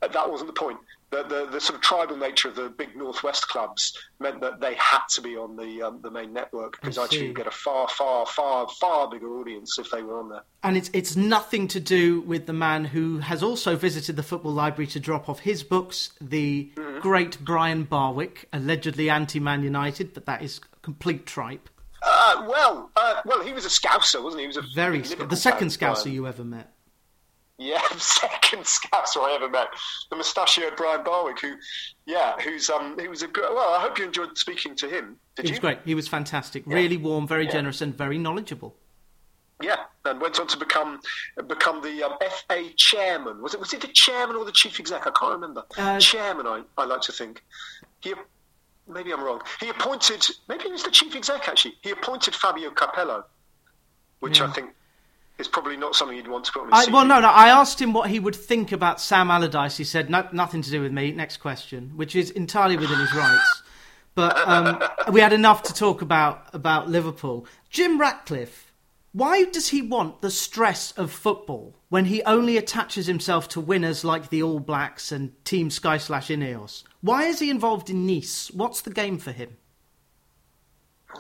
that 0.01 0.31
wasn't 0.31 0.49
the 0.49 0.61
point. 0.61 0.79
The, 1.11 1.23
the, 1.23 1.49
the, 1.53 1.61
sort 1.61 1.77
of 1.77 1.81
tribal 1.81 2.19
nature 2.19 2.49
of 2.49 2.57
the 2.57 2.69
big 2.69 2.95
northwest 2.95 3.49
clubs 3.49 3.97
meant 4.21 4.43
that 4.43 4.61
they 4.61 4.75
had 4.75 5.07
to 5.13 5.23
be 5.23 5.39
on 5.39 5.57
the 5.57 5.81
um, 5.83 6.01
the 6.03 6.11
main 6.11 6.35
network 6.35 6.79
because 6.79 6.99
actually 6.99 7.29
you 7.29 7.33
get 7.33 7.47
a 7.47 7.51
far, 7.51 7.89
far, 7.89 8.27
far, 8.27 8.69
far 8.69 9.09
bigger 9.09 9.39
audience 9.39 9.79
if 9.79 9.91
they 9.91 10.03
were 10.03 10.19
on 10.19 10.29
there. 10.29 10.43
And 10.63 10.77
it's 10.77 10.91
it's 10.93 11.17
nothing 11.17 11.67
to 11.69 11.81
do 11.81 12.21
with 12.21 12.45
the 12.45 12.53
man 12.53 12.85
who 12.85 13.21
has 13.21 13.43
also 13.43 13.75
visited 13.75 14.17
the 14.17 14.23
football 14.23 14.53
library 14.53 14.87
to 14.89 15.01
drop 15.01 15.31
off 15.31 15.41
his 15.41 15.63
books, 15.63 16.13
the 16.21 16.71
mm-hmm. 16.75 17.01
great 17.01 17.43
Brian 17.43 17.85
Barwick, 17.85 18.47
allegedly 18.53 19.09
anti-Man 19.09 19.63
United, 19.63 20.13
but 20.13 20.27
that 20.27 20.43
is 20.43 20.61
complete 20.83 21.25
tripe. 21.25 21.71
Uh, 22.03 22.45
well, 22.47 22.91
uh, 22.97 23.21
well, 23.25 23.43
he 23.43 23.53
was 23.53 23.65
a 23.65 23.69
Scouser, 23.69 24.23
wasn't 24.23 24.41
he? 24.41 24.45
He 24.45 24.47
was 24.47 24.57
a 24.57 24.65
very 24.75 25.01
the 25.01 25.37
second 25.37 25.69
Scouser 25.69 26.13
you 26.13 26.27
ever 26.27 26.45
met. 26.45 26.73
Yeah, 27.59 27.83
second 27.99 28.63
Scouser 28.63 29.21
I 29.21 29.35
ever 29.35 29.49
met, 29.49 29.69
the 30.11 30.17
mustachioed 30.17 30.77
Brian 30.77 31.03
Barwick, 31.03 31.41
who, 31.41 31.55
yeah, 32.07 32.37
who's 32.41 32.71
um, 32.71 32.97
he 32.99 33.09
was 33.09 33.23
a 33.23 33.29
good. 33.29 33.53
Well, 33.53 33.75
I 33.75 33.81
hope 33.81 33.99
you 33.99 34.05
enjoyed 34.05 34.39
speaking 34.39 34.77
to 34.77 34.89
him. 34.89 35.17
Did 35.35 35.45
he 35.45 35.49
you? 35.49 35.53
was 35.55 35.61
great. 35.61 35.79
He 35.85 35.95
was 35.95 36.07
fantastic. 36.07 36.65
Yeah. 36.67 36.75
Really 36.75 36.97
warm, 36.97 37.27
very 37.27 37.47
yeah. 37.47 37.53
generous, 37.53 37.81
and 37.81 37.97
very 37.97 38.17
knowledgeable. 38.17 38.77
Yeah, 39.61 39.79
and 40.05 40.21
went 40.21 40.39
on 40.39 40.47
to 40.47 40.57
become 40.57 41.01
become 41.49 41.83
the 41.83 42.05
um, 42.05 42.17
FA 42.21 42.71
chairman. 42.77 43.43
Was 43.43 43.55
it 43.55 43.61
was 43.61 43.73
it 43.73 43.81
the 43.81 43.89
chairman 43.89 44.37
or 44.37 44.45
the 44.45 44.53
chief 44.53 44.79
exec? 44.79 45.07
I 45.07 45.11
can't 45.11 45.33
remember. 45.33 45.65
Uh, 45.77 45.99
chairman, 45.99 46.47
I, 46.47 46.63
I 46.77 46.85
like 46.85 47.01
to 47.03 47.13
think. 47.13 47.43
He 48.01 48.15
maybe 48.87 49.13
I'm 49.13 49.23
wrong. 49.23 49.41
He 49.59 49.69
appointed 49.69 50.25
maybe 50.49 50.65
he 50.65 50.71
was 50.71 50.85
the 50.85 50.93
chief 50.93 51.17
exec 51.17 51.49
actually. 51.49 51.75
He 51.83 51.91
appointed 51.91 52.37
Fabio 52.37 52.71
Capello, 52.71 53.25
which 54.21 54.39
yeah. 54.39 54.47
I 54.47 54.53
think 54.53 54.71
it's 55.39 55.49
probably 55.49 55.77
not 55.77 55.95
something 55.95 56.17
you'd 56.17 56.27
want 56.27 56.45
to 56.47 56.53
put 56.53 56.63
on 56.63 56.69
I, 56.73 56.87
Well, 56.91 57.05
no, 57.05 57.21
no. 57.21 57.29
I 57.29 57.49
asked 57.49 57.81
him 57.81 57.93
what 57.93 58.11
he 58.11 58.19
would 58.19 58.35
think 58.35 58.73
about 58.73 59.01
Sam 59.01 59.31
Allardyce. 59.31 59.77
He 59.77 59.85
said, 59.85 60.11
no, 60.11 60.27
nothing 60.33 60.63
to 60.63 60.71
do 60.71 60.83
with 60.83 60.93
me. 60.93 61.13
Next 61.13 61.37
question, 61.37 61.93
which 61.95 62.17
is 62.17 62.31
entirely 62.33 62.77
within 62.77 62.99
his 62.99 63.15
rights. 63.15 63.63
But 64.17 64.37
um, 64.49 64.83
we 65.13 65.21
had 65.21 65.33
enough 65.33 65.63
to 65.65 65.75
talk 65.75 66.03
about 66.03 66.53
about 66.53 66.89
Liverpool. 66.89 67.47
Jim 67.71 68.01
Ratcliffe, 68.01 68.73
why 69.13 69.45
does 69.45 69.69
he 69.69 69.81
want 69.81 70.23
the 70.23 70.31
stress 70.31 70.91
of 70.93 71.13
football 71.13 71.77
when 71.89 72.07
he 72.07 72.23
only 72.25 72.57
attaches 72.57 73.07
himself 73.07 73.49
to 73.51 73.61
winners 73.61 74.05
like 74.05 74.29
the 74.29 74.43
All 74.43 74.59
Blacks 74.59 75.13
and 75.13 75.33
Team 75.45 75.71
Sky 75.71 75.99
Slash 75.99 76.29
Ineos? 76.29 76.83
Why 77.01 77.27
is 77.27 77.39
he 77.39 77.49
involved 77.49 77.91
in 77.91 78.07
Nice? 78.07 78.51
What's 78.51 78.81
the 78.81 78.91
game 78.91 79.19
for 79.19 79.31
him? 79.31 79.57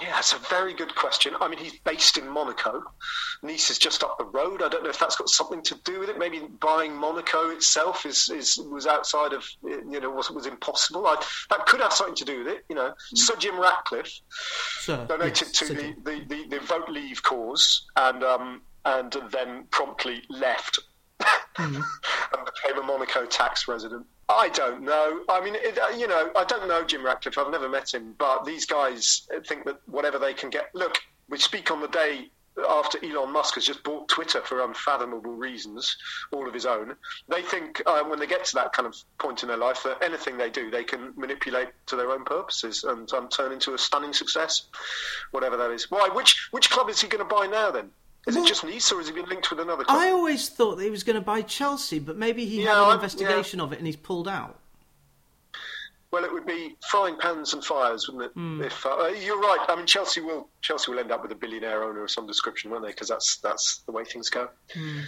Yeah, 0.00 0.18
it's 0.18 0.34
a 0.34 0.38
very 0.38 0.74
good 0.74 0.94
question. 0.94 1.34
I 1.40 1.48
mean, 1.48 1.58
he's 1.58 1.78
based 1.80 2.18
in 2.18 2.28
Monaco. 2.28 2.82
Nice 3.42 3.70
is 3.70 3.78
just 3.78 4.04
up 4.04 4.18
the 4.18 4.24
road. 4.24 4.62
I 4.62 4.68
don't 4.68 4.84
know 4.84 4.90
if 4.90 4.98
that's 4.98 5.16
got 5.16 5.30
something 5.30 5.62
to 5.62 5.74
do 5.82 6.00
with 6.00 6.10
it. 6.10 6.18
Maybe 6.18 6.40
buying 6.60 6.94
Monaco 6.94 7.48
itself 7.48 8.04
is, 8.04 8.28
is 8.28 8.58
was 8.58 8.86
outside 8.86 9.32
of 9.32 9.48
you 9.62 9.98
know 9.98 10.10
was 10.10 10.30
was 10.30 10.46
impossible. 10.46 11.06
I, 11.06 11.16
that 11.50 11.64
could 11.66 11.80
have 11.80 11.94
something 11.94 12.16
to 12.16 12.24
do 12.26 12.38
with 12.38 12.48
it. 12.48 12.64
You 12.68 12.76
know, 12.76 12.90
mm. 12.90 13.18
Sir 13.18 13.34
Jim 13.36 13.58
Ratcliffe 13.58 14.20
Sir, 14.80 15.06
donated 15.06 15.48
yes, 15.48 15.52
to 15.52 15.68
the, 15.68 15.94
the, 16.04 16.24
the, 16.28 16.48
the, 16.48 16.60
vote 16.60 16.90
leave 16.90 17.22
cause 17.22 17.86
and 17.96 18.22
um, 18.22 18.60
and 18.84 19.16
then 19.32 19.64
promptly 19.70 20.22
left 20.28 20.80
mm. 21.20 21.34
and 21.56 21.84
became 22.44 22.78
a 22.78 22.86
Monaco 22.86 23.24
tax 23.24 23.66
resident. 23.66 24.06
I 24.28 24.50
don't 24.50 24.82
know. 24.82 25.20
I 25.28 25.42
mean, 25.42 25.54
it, 25.54 25.78
uh, 25.78 25.88
you 25.96 26.06
know, 26.06 26.30
I 26.36 26.44
don't 26.44 26.68
know 26.68 26.84
Jim 26.84 27.04
Ratcliffe. 27.04 27.38
I've 27.38 27.50
never 27.50 27.68
met 27.68 27.94
him, 27.94 28.14
but 28.18 28.44
these 28.44 28.66
guys 28.66 29.26
think 29.46 29.64
that 29.64 29.80
whatever 29.86 30.18
they 30.18 30.34
can 30.34 30.50
get. 30.50 30.70
Look, 30.74 30.98
we 31.28 31.38
speak 31.38 31.70
on 31.70 31.80
the 31.80 31.88
day 31.88 32.30
after 32.68 33.02
Elon 33.04 33.32
Musk 33.32 33.54
has 33.54 33.64
just 33.64 33.82
bought 33.82 34.08
Twitter 34.08 34.40
for 34.42 34.62
unfathomable 34.62 35.32
reasons, 35.32 35.96
all 36.32 36.46
of 36.46 36.54
his 36.54 36.66
own. 36.66 36.94
They 37.28 37.42
think 37.42 37.82
uh, 37.86 38.02
when 38.04 38.18
they 38.18 38.26
get 38.26 38.44
to 38.46 38.54
that 38.56 38.72
kind 38.72 38.86
of 38.86 38.96
point 39.18 39.42
in 39.42 39.48
their 39.48 39.56
life 39.56 39.82
that 39.84 40.02
anything 40.02 40.36
they 40.36 40.50
do, 40.50 40.70
they 40.70 40.84
can 40.84 41.12
manipulate 41.16 41.68
to 41.86 41.96
their 41.96 42.10
own 42.10 42.24
purposes 42.24 42.84
and 42.84 43.10
um, 43.12 43.28
turn 43.28 43.52
into 43.52 43.74
a 43.74 43.78
stunning 43.78 44.12
success, 44.12 44.66
whatever 45.30 45.56
that 45.56 45.70
is. 45.70 45.90
Why? 45.90 46.08
Which 46.08 46.48
which 46.50 46.70
club 46.70 46.88
is 46.90 47.00
he 47.00 47.08
going 47.08 47.26
to 47.26 47.34
buy 47.34 47.46
now 47.46 47.70
then? 47.70 47.90
Is 48.28 48.34
well, 48.34 48.44
it 48.44 48.48
just 48.48 48.62
Nice, 48.62 48.92
or 48.92 48.98
has 48.98 49.08
he 49.08 49.14
been 49.14 49.24
linked 49.24 49.50
with 49.50 49.58
another 49.58 49.84
club? 49.84 49.98
I 49.98 50.10
always 50.10 50.50
thought 50.50 50.76
that 50.76 50.84
he 50.84 50.90
was 50.90 51.02
going 51.02 51.16
to 51.16 51.22
buy 51.22 51.40
Chelsea, 51.40 51.98
but 51.98 52.18
maybe 52.18 52.44
he 52.44 52.62
yeah, 52.62 52.74
had 52.74 52.88
an 52.88 52.94
investigation 52.96 53.58
yeah. 53.58 53.64
of 53.64 53.72
it 53.72 53.78
and 53.78 53.86
he's 53.86 53.96
pulled 53.96 54.28
out. 54.28 54.58
Well, 56.10 56.24
it 56.24 56.32
would 56.32 56.46
be 56.46 56.76
frying 56.90 57.16
pans 57.18 57.54
and 57.54 57.64
fires, 57.64 58.06
wouldn't 58.06 58.30
it? 58.30 58.38
Mm. 58.38 58.64
If 58.66 58.84
uh, 58.84 59.06
you're 59.24 59.40
right, 59.40 59.64
I 59.68 59.76
mean 59.76 59.86
Chelsea 59.86 60.20
will 60.20 60.48
Chelsea 60.60 60.90
will 60.90 60.98
end 60.98 61.10
up 61.10 61.22
with 61.22 61.32
a 61.32 61.34
billionaire 61.34 61.84
owner 61.84 62.02
of 62.02 62.10
some 62.10 62.26
description, 62.26 62.70
won't 62.70 62.82
they? 62.82 62.90
Because 62.90 63.08
that's 63.08 63.38
that's 63.38 63.78
the 63.86 63.92
way 63.92 64.04
things 64.04 64.28
go. 64.28 64.48
Mm. 64.74 65.02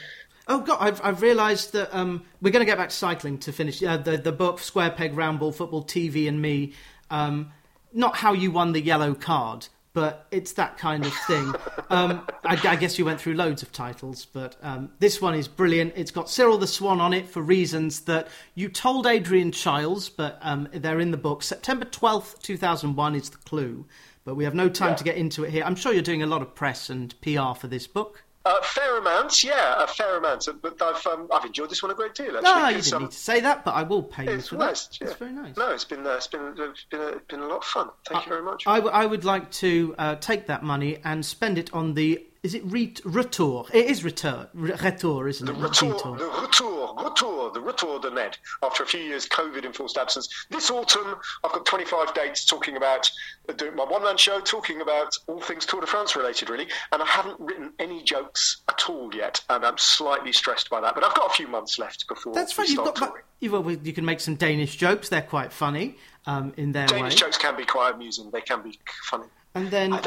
Oh 0.49 0.61
God, 0.61 0.79
I've 0.81 1.05
I've 1.05 1.23
realised 1.23 1.73
that 1.75 1.95
um, 1.95 2.25
we're 2.41 2.51
going 2.51 2.65
to 2.65 2.71
get 2.71 2.77
back 2.77 2.89
to 2.91 2.95
cycling 2.95 3.39
to 3.39 3.53
finish 3.53 3.83
uh, 3.83 3.99
the 3.99 4.17
the 4.19 4.33
book 4.33 4.59
Square 4.59 4.93
Peg 4.93 5.15
Round 5.15 5.39
Ball 5.39 5.53
Football 5.53 5.85
TV 5.85 6.27
and 6.27 6.41
me. 6.41 6.73
Um, 7.11 7.53
not 7.93 8.17
how 8.17 8.33
you 8.33 8.51
won 8.51 8.73
the 8.73 8.81
yellow 8.81 9.15
card, 9.15 9.69
but 9.93 10.27
it's 10.31 10.53
that 10.53 10.79
kind 10.79 11.05
of 11.05 11.13
thing. 11.27 11.53
Um, 11.89 12.27
I, 12.45 12.61
I, 12.69 12.77
guess 12.77 12.99
you 12.99 13.05
went 13.05 13.21
through 13.21 13.35
loads 13.35 13.63
of 13.63 13.73
titles, 13.73 14.25
but 14.25 14.57
um, 14.63 14.93
this 15.01 15.21
one 15.21 15.35
is 15.35 15.49
brilliant. 15.49 15.95
It's 15.97 16.13
got 16.13 16.31
Cyril 16.31 16.59
the 16.59 16.67
Swan 16.67 17.01
on 17.01 17.13
it 17.13 17.29
for 17.29 17.43
reasons 17.43 18.03
that 18.03 18.29
you 18.55 18.69
told 18.69 19.07
Adrian 19.07 19.51
Chiles, 19.51 20.09
but 20.09 20.39
um, 20.43 20.69
they're 20.73 21.01
in 21.01 21.11
the 21.11 21.17
book. 21.17 21.43
September 21.43 21.85
12th, 21.85 22.41
2001 22.43 23.15
is 23.17 23.31
the 23.31 23.37
clue, 23.39 23.85
but 24.25 24.37
we 24.37 24.45
have 24.45 24.55
no 24.55 24.69
time 24.69 24.91
yeah. 24.91 24.97
to 24.97 25.05
get 25.05 25.17
into 25.17 25.45
it 25.45 25.51
here. 25.51 25.65
I'm 25.65 25.77
sure 25.77 25.93
you're 25.93 26.03
doing 26.03 26.23
a 26.23 26.27
lot 26.27 26.43
of 26.43 26.55
press 26.55 26.89
and 26.89 27.15
PR 27.21 27.55
for 27.55 27.67
this 27.67 27.87
book. 27.87 28.23
Uh, 28.43 28.55
fair 28.63 28.97
amount, 28.97 29.45
yeah, 29.45 29.83
a 29.83 29.87
fair 29.87 30.17
amount. 30.17 30.49
But 30.63 30.81
I've 30.81 31.07
um, 31.07 31.29
I've 31.31 31.45
enjoyed 31.45 31.69
this 31.69 31.83
one 31.83 31.93
a 31.93 31.95
great 31.95 32.15
deal. 32.15 32.39
Actually. 32.39 32.43
No, 32.43 32.69
you 32.69 32.77
didn't 32.77 32.93
um, 32.95 33.03
need 33.03 33.11
to 33.11 33.17
say 33.19 33.41
that, 33.41 33.67
but 33.67 33.73
I 33.73 33.83
will 33.83 34.03
pay 34.03 34.33
you 34.33 34.41
for 34.41 34.57
nice, 34.57 34.87
that. 34.87 35.01
Yeah. 35.01 35.09
It's 35.09 35.17
very 35.19 35.33
nice. 35.33 35.57
No, 35.59 35.71
it's 35.73 35.85
been 35.85 36.07
uh, 36.07 36.13
it's 36.13 36.27
been 36.27 36.55
it's 36.57 36.85
been 36.85 37.01
a, 37.01 37.13
been 37.29 37.41
a 37.41 37.47
lot 37.47 37.59
of 37.59 37.65
fun. 37.65 37.91
Thank 38.09 38.23
uh, 38.23 38.25
you 38.25 38.29
very 38.31 38.43
much. 38.43 38.67
I, 38.67 38.77
w- 38.77 38.95
I 38.95 39.05
would 39.05 39.25
like 39.25 39.51
to 39.53 39.95
uh, 39.99 40.15
take 40.17 40.47
that 40.47 40.63
money 40.63 41.01
and 41.05 41.25
spend 41.25 41.59
it 41.59 41.73
on 41.75 41.93
the 41.93 42.25
is 42.43 42.55
it 42.55 42.63
retour? 42.65 43.67
It 43.73 43.87
is 43.87 44.03
return, 44.03 44.47
retour, 44.55 45.29
isn't 45.29 45.47
the 45.47 45.53
it? 45.53 45.59
Retour, 45.59 46.17
the 46.17 46.25
retour, 46.41 46.95
retour, 46.97 47.51
the 47.53 47.61
retour 47.61 48.01
de 48.01 48.11
Ned. 48.11 48.39
After 48.63 48.83
a 48.83 48.87
few 48.87 49.01
years 49.01 49.29
COVID 49.29 49.65
enforced 49.65 49.99
absence, 49.99 50.29
this 50.49 50.71
autumn 50.71 51.17
I've 51.45 51.53
got 51.53 51.67
25 51.67 52.15
dates 52.15 52.47
talking 52.47 52.79
about 52.79 53.11
uh, 53.49 53.53
doing 53.53 53.77
my 53.77 53.85
one 53.85 54.03
man 54.03 54.17
show, 54.17 54.41
talking 54.41 54.81
about 54.81 55.15
all 55.27 55.41
things 55.41 55.67
Tour 55.67 55.83
de 55.83 55.87
France 55.87 56.17
related, 56.17 56.49
really. 56.49 56.67
And 56.93 57.03
I 57.03 57.07
haven't 57.07 57.39
written 57.39 57.73
any 57.79 58.03
jokes 58.03 58.63
at 58.69 58.89
all 58.89 59.15
yet, 59.15 59.43
and 59.51 59.65
I'm 59.65 59.77
slightly 59.77 60.33
stressed 60.33 60.71
by 60.71 60.81
that. 60.81 60.95
But 60.95 61.05
I've 61.05 61.15
got 61.15 61.31
a 61.31 61.35
few 61.35 61.47
months 61.47 61.79
left 61.79 62.09
before. 62.09 62.33
That's 62.33 62.53
fine. 62.53 62.69
You've 62.69 62.79
got, 62.79 62.97
touring. 62.97 63.23
You've, 63.41 63.87
you 63.87 63.93
can 63.93 64.07
make 64.07 64.21
some 64.21 64.37
Danish 64.37 64.77
jokes. 64.77 65.11
They're 65.11 65.21
quite 65.21 65.53
funny 65.53 65.99
um, 66.25 66.55
in 66.57 66.73
their 66.73 66.87
Danish 66.87 67.15
way. 67.15 67.19
jokes 67.19 67.37
can 67.37 67.55
be 67.55 67.67
quite 67.67 67.95
amusing. 67.95 68.31
They 68.31 68.41
can 68.41 68.63
be 68.63 68.79
funny 69.11 69.27
and 69.55 69.71
then 69.71 69.99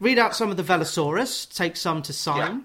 read 0.00 0.18
out 0.18 0.34
some 0.34 0.50
of 0.50 0.56
the 0.56 0.62
Velosaurus. 0.62 1.54
Take 1.54 1.76
some 1.76 2.02
to 2.02 2.12
sign 2.12 2.64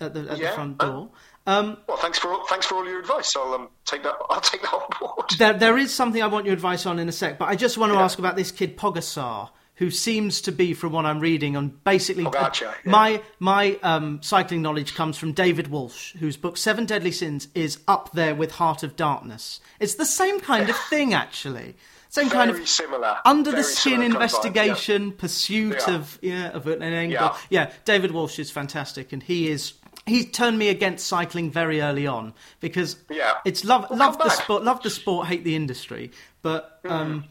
yeah. 0.00 0.06
at 0.06 0.14
the 0.14 0.20
at 0.30 0.38
yeah. 0.38 0.50
the 0.50 0.54
front 0.54 0.78
door. 0.78 1.10
Um, 1.46 1.76
well, 1.86 1.98
thanks 1.98 2.18
for 2.18 2.38
thanks 2.48 2.66
for 2.66 2.76
all 2.76 2.86
your 2.86 3.00
advice. 3.00 3.36
I'll 3.36 3.52
um, 3.54 3.68
take 3.84 4.02
that. 4.02 4.14
I'll 4.30 4.40
take 4.40 4.62
that 4.62 4.72
on 4.72 4.88
board. 4.98 5.30
There, 5.38 5.52
there 5.52 5.78
is 5.78 5.92
something 5.92 6.22
I 6.22 6.26
want 6.26 6.46
your 6.46 6.54
advice 6.54 6.86
on 6.86 6.98
in 6.98 7.08
a 7.08 7.12
sec, 7.12 7.38
but 7.38 7.48
I 7.48 7.56
just 7.56 7.76
want 7.76 7.92
to 7.92 7.98
yeah. 7.98 8.04
ask 8.04 8.18
about 8.18 8.36
this 8.36 8.50
kid 8.50 8.78
Pogacar, 8.78 9.50
who 9.76 9.90
seems 9.90 10.40
to 10.42 10.52
be, 10.52 10.72
from 10.72 10.92
what 10.92 11.04
I'm 11.04 11.18
reading, 11.18 11.56
on 11.56 11.68
basically 11.84 12.24
Pogacar, 12.24 12.68
uh, 12.68 12.74
my 12.84 13.22
my 13.38 13.78
um, 13.82 14.20
cycling 14.22 14.62
knowledge 14.62 14.94
comes 14.94 15.16
from 15.16 15.32
David 15.32 15.68
Walsh, 15.68 16.14
whose 16.16 16.36
book 16.36 16.56
Seven 16.56 16.86
Deadly 16.86 17.10
Sins 17.10 17.48
is 17.54 17.78
up 17.88 18.12
there 18.12 18.34
with 18.34 18.52
Heart 18.52 18.82
of 18.82 18.96
Darkness. 18.96 19.60
It's 19.80 19.96
the 19.96 20.06
same 20.06 20.40
kind 20.40 20.70
of 20.70 20.76
thing, 20.76 21.12
actually. 21.12 21.74
Same 22.08 22.28
Very 22.28 22.46
kind 22.46 22.62
of 22.62 22.68
similar, 22.68 23.18
under 23.24 23.50
the 23.50 23.64
skin 23.64 24.00
investigation, 24.00 25.08
yeah. 25.08 25.14
pursuit 25.18 25.88
of 25.88 26.18
yeah 26.22 26.50
of 26.50 26.68
an 26.68 26.80
angle. 26.80 27.10
Yeah. 27.10 27.36
yeah, 27.50 27.72
David 27.84 28.12
Walsh 28.12 28.38
is 28.38 28.52
fantastic, 28.52 29.12
and 29.12 29.20
he 29.20 29.48
is 29.48 29.72
he 30.06 30.24
turned 30.24 30.58
me 30.58 30.68
against 30.68 31.06
cycling 31.06 31.50
very 31.50 31.80
early 31.80 32.06
on 32.06 32.34
because 32.60 32.96
yeah. 33.10 33.38
it's 33.44 33.64
love 33.64 33.86
well, 33.90 33.98
love 33.98 34.18
the 34.18 34.28
sport, 34.28 34.62
love 34.62 34.82
the 34.82 34.90
sport, 34.90 35.26
hate 35.26 35.42
the 35.42 35.56
industry. 35.56 36.12
But 36.42 36.82
mm. 36.84 37.24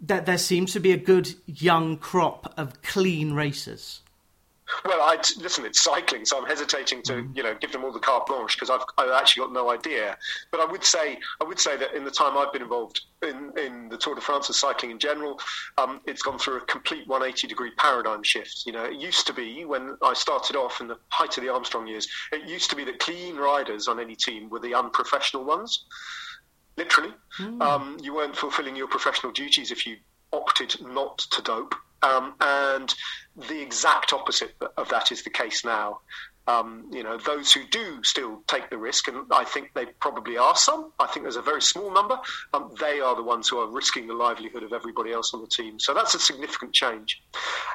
That 0.00 0.26
there 0.26 0.38
seems 0.38 0.72
to 0.72 0.80
be 0.80 0.92
a 0.92 0.96
good 0.96 1.34
young 1.46 1.96
crop 1.96 2.52
of 2.56 2.82
clean 2.82 3.32
racers. 3.32 4.00
Well, 4.84 5.00
I 5.00 5.16
listen. 5.38 5.64
It's 5.64 5.80
cycling, 5.80 6.24
so 6.24 6.38
I'm 6.38 6.46
hesitating 6.46 7.02
to, 7.02 7.12
mm. 7.12 7.36
you 7.36 7.42
know, 7.44 7.54
give 7.54 7.70
them 7.70 7.84
all 7.84 7.92
the 7.92 8.00
carte 8.00 8.26
blanche 8.26 8.56
because 8.56 8.68
I've, 8.68 8.82
I've 8.98 9.10
actually 9.10 9.44
got 9.44 9.52
no 9.52 9.70
idea. 9.70 10.16
But 10.50 10.60
I 10.60 10.64
would 10.64 10.82
say, 10.82 11.18
I 11.40 11.44
would 11.44 11.60
say 11.60 11.76
that 11.76 11.94
in 11.94 12.04
the 12.04 12.10
time 12.10 12.36
I've 12.36 12.52
been 12.52 12.62
involved 12.62 13.00
in, 13.22 13.52
in 13.56 13.88
the 13.88 13.96
Tour 13.96 14.16
de 14.16 14.20
France 14.20 14.48
and 14.48 14.56
cycling 14.56 14.90
in 14.90 14.98
general, 14.98 15.38
um, 15.78 16.00
it's 16.04 16.22
gone 16.22 16.38
through 16.38 16.56
a 16.56 16.60
complete 16.62 17.06
180 17.06 17.46
degree 17.46 17.70
paradigm 17.76 18.24
shift. 18.24 18.64
You 18.66 18.72
know, 18.72 18.84
it 18.84 18.94
used 18.94 19.26
to 19.28 19.32
be 19.32 19.64
when 19.64 19.96
I 20.02 20.14
started 20.14 20.56
off 20.56 20.80
in 20.80 20.88
the 20.88 20.98
height 21.10 21.38
of 21.38 21.44
the 21.44 21.52
Armstrong 21.52 21.86
years, 21.86 22.08
it 22.32 22.48
used 22.48 22.68
to 22.70 22.76
be 22.76 22.84
that 22.84 22.98
clean 22.98 23.36
riders 23.36 23.86
on 23.86 24.00
any 24.00 24.16
team 24.16 24.50
were 24.50 24.60
the 24.60 24.74
unprofessional 24.74 25.44
ones. 25.44 25.84
Literally, 26.76 27.12
mm. 27.38 27.62
um, 27.62 27.96
you 28.02 28.14
weren't 28.14 28.36
fulfilling 28.36 28.76
your 28.76 28.88
professional 28.88 29.32
duties 29.32 29.70
if 29.70 29.86
you 29.86 29.96
opted 30.32 30.76
not 30.80 31.18
to 31.18 31.42
dope. 31.42 31.74
Um, 32.02 32.34
and 32.40 32.94
the 33.48 33.60
exact 33.60 34.12
opposite 34.12 34.54
of 34.76 34.88
that 34.90 35.10
is 35.10 35.22
the 35.22 35.30
case 35.30 35.64
now. 35.64 36.00
Um, 36.46 36.88
you 36.92 37.02
know, 37.02 37.18
those 37.18 37.52
who 37.52 37.62
do 37.70 38.02
still 38.02 38.42
take 38.46 38.70
the 38.70 38.78
risk, 38.78 39.08
and 39.08 39.26
I 39.32 39.44
think 39.44 39.72
they 39.74 39.86
probably 39.86 40.38
are 40.38 40.54
some. 40.54 40.92
I 40.98 41.06
think 41.06 41.24
there's 41.24 41.36
a 41.36 41.42
very 41.42 41.62
small 41.62 41.92
number. 41.92 42.18
Um, 42.54 42.72
they 42.80 43.00
are 43.00 43.16
the 43.16 43.22
ones 43.22 43.48
who 43.48 43.58
are 43.58 43.66
risking 43.66 44.06
the 44.06 44.14
livelihood 44.14 44.62
of 44.62 44.72
everybody 44.72 45.12
else 45.12 45.34
on 45.34 45.40
the 45.40 45.48
team. 45.48 45.80
So 45.80 45.92
that's 45.92 46.14
a 46.14 46.18
significant 46.18 46.72
change. 46.72 47.22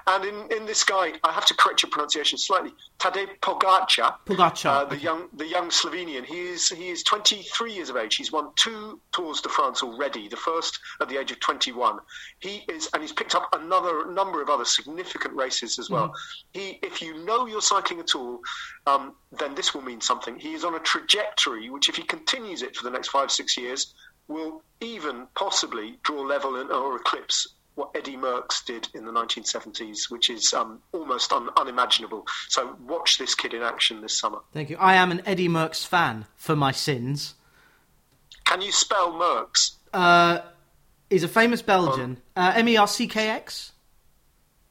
And 0.07 0.25
in, 0.25 0.51
in 0.57 0.65
this 0.65 0.83
guy, 0.83 1.13
I 1.23 1.31
have 1.31 1.45
to 1.47 1.53
correct 1.53 1.83
your 1.83 1.89
pronunciation 1.89 2.37
slightly. 2.37 2.73
Tadej 2.99 3.39
Pogacar, 3.41 4.15
Pogacar, 4.25 4.65
uh, 4.65 4.85
the 4.85 4.97
young 4.97 5.27
the 5.33 5.47
young 5.47 5.69
Slovenian. 5.69 6.25
He 6.25 6.39
is 6.39 6.69
he 6.69 6.89
is 6.89 7.03
23 7.03 7.73
years 7.73 7.89
of 7.89 7.97
age. 7.97 8.15
He's 8.15 8.31
won 8.31 8.49
two 8.55 8.99
Tours 9.11 9.41
de 9.41 9.49
France 9.49 9.83
already. 9.83 10.27
The 10.27 10.37
first 10.37 10.79
at 11.01 11.09
the 11.09 11.17
age 11.17 11.31
of 11.31 11.39
21. 11.39 11.99
He 12.39 12.63
is, 12.69 12.89
and 12.93 13.01
he's 13.01 13.11
picked 13.11 13.35
up 13.35 13.49
another 13.53 14.11
number 14.11 14.41
of 14.41 14.49
other 14.49 14.65
significant 14.65 15.35
races 15.35 15.79
as 15.79 15.89
well. 15.89 16.09
Mm. 16.09 16.13
He, 16.53 16.79
if 16.83 17.01
you 17.01 17.25
know 17.25 17.45
your 17.45 17.61
cycling 17.61 17.99
at 17.99 18.15
all 18.15 18.39
um, 18.87 19.15
then 19.31 19.55
this 19.55 19.73
will 19.73 19.81
mean 19.81 20.01
something. 20.01 20.37
He 20.37 20.53
is 20.53 20.63
on 20.63 20.75
a 20.75 20.79
trajectory 20.79 21.69
which, 21.69 21.89
if 21.89 21.95
he 21.95 22.03
continues 22.03 22.61
it 22.61 22.75
for 22.75 22.83
the 22.83 22.91
next 22.91 23.09
five, 23.09 23.31
six 23.31 23.57
years, 23.57 23.93
will 24.27 24.63
even 24.79 25.27
possibly 25.35 25.97
draw 26.03 26.21
level 26.21 26.55
and, 26.55 26.71
or 26.71 26.95
eclipse 26.95 27.47
what 27.75 27.91
Eddie 27.95 28.17
Merckx 28.17 28.65
did 28.65 28.87
in 28.93 29.05
the 29.05 29.11
1970s, 29.11 30.09
which 30.09 30.29
is 30.29 30.53
um, 30.53 30.81
almost 30.91 31.31
un- 31.31 31.49
unimaginable. 31.55 32.25
So 32.49 32.75
watch 32.85 33.17
this 33.17 33.33
kid 33.33 33.53
in 33.53 33.61
action 33.61 34.01
this 34.01 34.19
summer. 34.19 34.39
Thank 34.53 34.69
you. 34.69 34.77
I 34.77 34.95
am 34.95 35.11
an 35.11 35.21
Eddie 35.25 35.47
Merckx 35.47 35.85
fan 35.85 36.25
for 36.35 36.55
my 36.55 36.71
sins. 36.71 37.35
Can 38.45 38.61
you 38.61 38.71
spell 38.71 39.13
Merckx? 39.13 39.75
Uh, 39.93 40.39
he's 41.09 41.23
a 41.23 41.29
famous 41.29 41.61
Belgian. 41.61 42.17
Um, 42.35 42.45
uh, 42.45 42.53
M 42.55 42.67
E 42.67 42.77
R 42.77 42.87
C 42.87 43.07
K 43.07 43.29
X? 43.29 43.70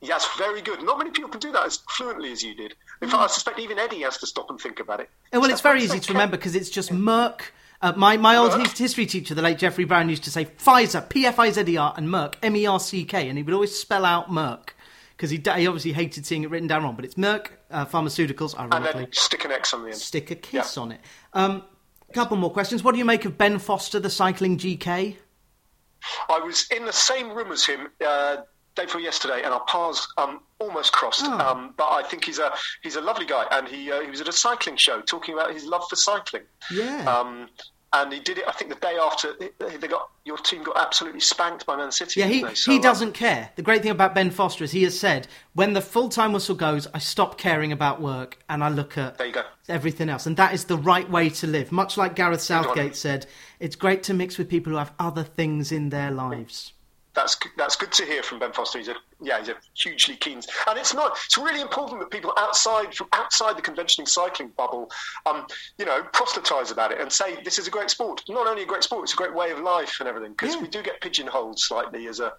Yes, 0.03 0.27
very 0.39 0.63
good. 0.63 0.83
Not 0.83 0.99
many 0.99 1.11
people 1.11 1.29
can 1.29 1.41
do 1.41 1.53
that 1.53 1.67
as 1.67 1.77
fluently 1.91 2.33
as 2.33 2.43
you 2.43 2.55
did. 2.55 2.75
In 3.03 3.11
fact, 3.11 3.23
I 3.23 3.27
suspect 3.27 3.59
even 3.59 3.79
Eddie 3.79 4.01
has 4.03 4.17
to 4.19 4.27
stop 4.27 4.49
and 4.49 4.59
think 4.59 4.81
about 4.81 5.01
it. 5.01 5.11
well, 5.33 5.45
so 5.45 5.51
it's 5.51 5.61
very 5.61 5.83
easy 5.83 6.01
to 6.01 6.13
remember 6.13 6.37
because 6.37 6.55
it's 6.55 6.71
just 6.71 6.91
Merck. 6.91 7.43
Uh, 7.83 7.93
my 7.97 8.17
my 8.17 8.37
old 8.37 8.53
Merck. 8.53 8.77
history 8.77 9.07
teacher, 9.07 9.35
the 9.35 9.43
late 9.43 9.59
Jeffrey 9.59 9.85
Brown, 9.85 10.09
used 10.09 10.25
to 10.25 10.31
say 10.31 10.47
Pfizer, 10.47 11.07
P 11.07 11.27
F 11.27 11.39
I 11.39 11.51
Z 11.51 11.65
E 11.67 11.77
R, 11.77 11.95
and 11.97 12.09
Merck, 12.09 12.35
M 12.43 12.57
E 12.57 12.67
R 12.67 12.81
C 12.81 13.05
K, 13.05 13.29
and 13.29 13.37
he 13.37 13.43
would 13.43 13.55
always 13.55 13.79
spell 13.79 14.05
out 14.05 14.31
Merck 14.31 14.71
because 15.17 15.31
he, 15.31 15.37
he 15.37 15.67
obviously 15.67 15.93
hated 15.93 16.25
seeing 16.25 16.45
it 16.45 16.51
written 16.51 16.67
down 16.67 16.83
wrong. 16.83 16.97
But 16.97 17.05
it's 17.05 17.17
Merck 17.17 17.49
uh, 17.71 17.85
Pharmaceuticals, 17.85 18.57
ironically. 18.57 19.03
And 19.03 19.07
then 19.07 19.13
stick 19.13 19.45
an 19.45 19.53
X 19.53 19.75
on 19.75 19.83
the 19.83 19.89
end. 19.89 19.97
Stick 19.97 20.31
a 20.31 20.35
kiss 20.35 20.77
yeah. 20.77 20.83
on 20.83 20.93
it. 20.93 21.01
Um, 21.35 21.63
couple 22.15 22.37
more 22.37 22.51
questions. 22.51 22.83
What 22.83 22.93
do 22.93 22.99
you 22.99 23.05
make 23.05 23.25
of 23.25 23.37
Ben 23.39 23.59
Foster, 23.59 24.01
the 24.01 24.11
cycling 24.11 24.59
GK? 24.59 25.17
I 26.29 26.39
was 26.41 26.67
in 26.75 26.87
the 26.87 26.93
same 26.93 27.31
room 27.31 27.53
as 27.53 27.65
him 27.65 27.89
uh, 28.05 28.39
day 28.75 28.85
before 28.85 29.01
yesterday, 29.01 29.43
and 29.43 29.53
our 29.53 29.65
paths 29.65 30.09
um, 30.17 30.41
almost 30.59 30.93
crossed. 30.93 31.25
Oh. 31.25 31.39
Um, 31.39 31.75
but 31.77 31.89
I 31.91 32.03
think 32.03 32.25
he's 32.25 32.39
a 32.39 32.53
he's 32.83 32.97
a 32.97 33.01
lovely 33.01 33.27
guy, 33.27 33.47
and 33.51 33.69
he 33.69 33.91
uh, 33.91 34.01
he 34.01 34.11
was 34.11 34.21
at 34.21 34.29
a 34.29 34.33
cycling 34.33 34.77
show 34.77 35.01
talking 35.01 35.35
about 35.35 35.53
his 35.53 35.65
love 35.65 35.85
for 35.89 35.97
cycling. 35.97 36.43
Yeah. 36.71 37.05
Um, 37.05 37.49
and 37.93 38.13
he 38.13 38.21
did 38.21 38.39
it. 38.39 38.45
I 38.47 38.53
think 38.53 38.71
the 38.71 38.77
day 38.77 38.97
after 39.03 39.35
they 39.59 39.89
got 39.89 40.11
your 40.25 40.37
team 40.37 40.63
got 40.63 40.77
absolutely 40.77 41.21
spanked 41.21 41.67
by 41.67 41.77
Man 41.77 41.91
City. 41.91 42.21
Yeah, 42.21 42.27
he 42.27 42.55
so, 42.55 42.71
he 42.71 42.79
uh, 42.79 42.83
doesn't 42.83 43.15
care. 43.15 43.51
The 43.57 43.63
great 43.63 43.83
thing 43.83 43.91
about 43.91 44.15
Ben 44.15 44.31
Foster 44.31 44.63
is 44.63 44.71
he 44.71 44.85
has 44.85 44.99
said 44.99 45.27
when 45.55 45.73
the 45.73 45.81
full 45.81 46.09
time 46.09 46.33
whistle 46.33 46.55
goes, 46.55 46.87
I 46.95 46.99
stop 46.99 47.37
caring 47.37 47.73
about 47.73 48.01
work 48.01 48.39
and 48.49 48.63
I 48.63 48.69
look 48.69 48.97
at 48.97 49.19
there 49.19 49.27
you 49.27 49.33
go. 49.33 49.43
everything 49.69 50.09
else, 50.09 50.27
and 50.27 50.37
that 50.37 50.55
is 50.55 50.67
the 50.67 50.79
right 50.79 51.09
way 51.11 51.31
to 51.31 51.49
live. 51.49 51.73
Much 51.73 51.97
like 51.97 52.15
Gareth 52.15 52.43
Southgate 52.43 52.95
said, 52.95 53.27
it's 53.59 53.75
great 53.75 54.05
to 54.05 54.15
mix 54.15 54.39
with 54.39 54.49
people 54.49 54.73
who 54.73 54.79
have 54.79 54.93
other 55.01 55.25
things 55.25 55.73
in 55.73 55.89
their 55.89 56.13
lives 56.13 56.73
that's 57.15 57.37
that's 57.57 57.77
good 57.77 57.93
to 57.93 58.05
hear 58.05 58.23
from 58.23 58.39
Ben 58.39 58.53
Foster. 58.53 58.79
He's 58.79 58.89
a 58.89 58.95
yeah, 59.21 59.39
he's 59.39 59.49
a 59.49 59.57
hugely 59.75 60.17
keen, 60.17 60.41
and 60.69 60.79
it's 60.79 60.95
not. 60.95 61.19
It's 61.27 61.37
really 61.37 61.61
important 61.61 62.01
that 62.01 62.11
people 62.11 62.33
outside 62.37 62.95
from 62.95 63.09
outside 63.13 63.57
the 63.57 63.63
conventional 63.63 64.07
cycling 64.07 64.53
bubble, 64.57 64.91
um, 65.27 65.47
you 65.79 65.85
know, 65.85 66.03
proselytise 66.13 66.71
about 66.71 66.93
it 66.93 67.01
and 67.01 67.11
say 67.13 67.43
this 67.43 67.59
is 67.59 67.67
a 67.67 67.71
great 67.71 67.91
sport. 67.91 68.23
Not 68.29 68.47
only 68.47 68.63
a 68.63 68.67
great 68.67 68.85
sport, 68.85 69.05
it's 69.05 69.13
a 69.13 69.17
great 69.17 69.35
way 69.35 69.51
of 69.51 69.59
life 69.59 69.97
and 70.01 70.09
everything. 70.09 70.33
Because 70.33 70.55
yeah. 70.55 70.63
we 70.63 70.69
do 70.69 70.83
get 70.83 71.01
pigeonholed 71.01 71.59
slightly 71.59 72.07
as 72.07 72.21
a 72.21 72.33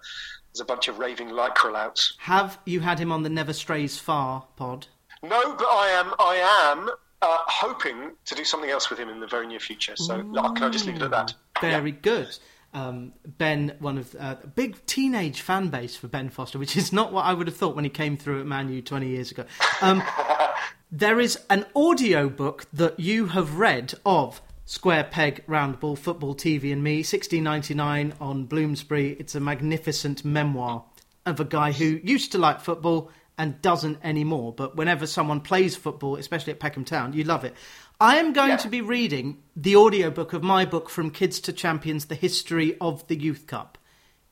as 0.54 0.60
a 0.60 0.64
bunch 0.64 0.88
of 0.88 0.98
raving 0.98 1.28
lycra 1.28 1.72
louts. 1.72 2.14
Have 2.20 2.58
you 2.64 2.80
had 2.80 2.98
him 2.98 3.12
on 3.12 3.22
the 3.22 3.30
Never 3.30 3.52
Strays 3.52 3.98
Far 3.98 4.46
pod? 4.56 4.86
No, 5.22 5.54
but 5.54 5.68
I 5.68 5.88
am. 5.88 6.14
I 6.18 6.70
am. 6.72 6.90
Uh, 7.24 7.38
hoping 7.46 8.10
to 8.24 8.34
do 8.34 8.42
something 8.42 8.70
else 8.70 8.90
with 8.90 8.98
him 8.98 9.08
in 9.08 9.20
the 9.20 9.28
very 9.28 9.46
near 9.46 9.60
future. 9.60 9.94
So 9.94 10.18
Ooh, 10.18 10.32
can 10.32 10.64
I 10.64 10.70
just 10.70 10.86
leave 10.86 10.96
it 10.96 11.02
at 11.02 11.12
that? 11.12 11.34
Very 11.60 11.90
yeah. 11.90 11.96
good 12.02 12.36
um, 12.74 13.12
Ben, 13.26 13.76
one 13.78 13.98
of 13.98 14.14
uh, 14.14 14.36
a 14.42 14.46
big 14.46 14.84
teenage 14.86 15.40
fan 15.40 15.68
base 15.68 15.96
for 15.96 16.08
Ben 16.08 16.30
Foster, 16.30 16.58
which 16.58 16.76
is 16.76 16.92
not 16.92 17.12
what 17.12 17.24
I 17.24 17.34
would 17.34 17.46
have 17.46 17.56
thought 17.56 17.74
when 17.74 17.84
he 17.84 17.90
came 17.90 18.16
through 18.16 18.40
at 18.40 18.46
Man 18.46 18.68
U 18.70 18.80
20 18.80 19.08
years 19.08 19.30
ago. 19.30 19.44
Um, 19.80 20.02
there 20.92 21.20
is 21.20 21.38
an 21.50 21.66
audio 21.76 22.28
book 22.28 22.66
that 22.72 22.98
you 22.98 23.26
have 23.26 23.58
read 23.58 23.94
of 24.06 24.40
Square 24.64 25.08
Peg 25.10 25.44
Round 25.46 25.80
Ball 25.80 25.96
Football 25.96 26.34
TV 26.34 26.72
and 26.72 26.82
Me, 26.82 26.98
1699 26.98 28.14
on 28.20 28.46
Bloomsbury. 28.46 29.16
It's 29.18 29.34
a 29.34 29.40
magnificent 29.40 30.24
memoir 30.24 30.84
of 31.26 31.40
a 31.40 31.44
guy 31.44 31.72
who 31.72 32.00
used 32.02 32.32
to 32.32 32.38
like 32.38 32.60
football 32.60 33.10
and 33.38 33.60
doesn't 33.62 33.98
anymore. 34.02 34.52
But 34.52 34.76
whenever 34.76 35.06
someone 35.06 35.40
plays 35.40 35.76
football, 35.76 36.16
especially 36.16 36.52
at 36.52 36.60
Peckham 36.60 36.84
Town, 36.84 37.12
you 37.12 37.24
love 37.24 37.44
it. 37.44 37.54
I 38.02 38.16
am 38.16 38.32
going 38.32 38.48
yeah. 38.48 38.56
to 38.56 38.68
be 38.68 38.80
reading 38.80 39.44
the 39.54 39.76
audiobook 39.76 40.32
of 40.32 40.42
my 40.42 40.64
book 40.64 40.90
From 40.90 41.12
Kids 41.12 41.38
to 41.38 41.52
Champions 41.52 42.06
The 42.06 42.16
History 42.16 42.76
of 42.80 43.06
the 43.06 43.14
Youth 43.14 43.46
Cup. 43.46 43.78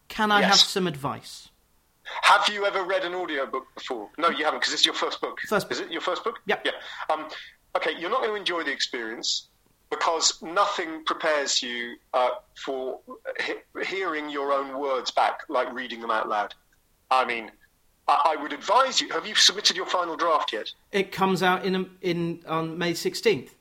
Can 0.08 0.32
I 0.32 0.40
yes. 0.40 0.50
have 0.50 0.58
some 0.58 0.88
advice? 0.88 1.50
Have 2.22 2.48
you 2.48 2.66
ever 2.66 2.82
read 2.82 3.04
an 3.04 3.14
audiobook 3.14 3.72
before? 3.76 4.08
No, 4.18 4.28
you 4.28 4.44
haven't, 4.44 4.58
because 4.58 4.74
it's 4.74 4.84
your 4.84 4.96
first 4.96 5.20
book. 5.20 5.38
First 5.48 5.68
book. 5.68 5.78
Is 5.78 5.86
it 5.86 5.92
your 5.92 6.00
first 6.00 6.24
book? 6.24 6.40
Yep. 6.46 6.66
Yeah. 6.66 6.72
Um, 7.14 7.28
okay, 7.76 7.92
you're 7.96 8.10
not 8.10 8.22
going 8.22 8.32
to 8.32 8.36
enjoy 8.36 8.64
the 8.64 8.72
experience 8.72 9.46
because 9.88 10.42
nothing 10.42 11.04
prepares 11.04 11.62
you 11.62 11.94
uh, 12.12 12.30
for 12.64 12.98
he- 13.40 13.84
hearing 13.86 14.30
your 14.30 14.52
own 14.52 14.80
words 14.80 15.12
back 15.12 15.42
like 15.48 15.72
reading 15.72 16.00
them 16.00 16.10
out 16.10 16.28
loud. 16.28 16.54
I 17.08 17.24
mean, 17.24 17.52
I, 18.08 18.34
I 18.36 18.42
would 18.42 18.52
advise 18.52 19.00
you. 19.00 19.10
Have 19.10 19.28
you 19.28 19.36
submitted 19.36 19.76
your 19.76 19.86
final 19.86 20.16
draft 20.16 20.52
yet? 20.52 20.72
It 20.90 21.12
comes 21.12 21.40
out 21.40 21.64
in 21.64 21.88
in 22.00 22.42
on 22.48 22.76
May 22.76 22.94
sixteenth. 22.94 23.54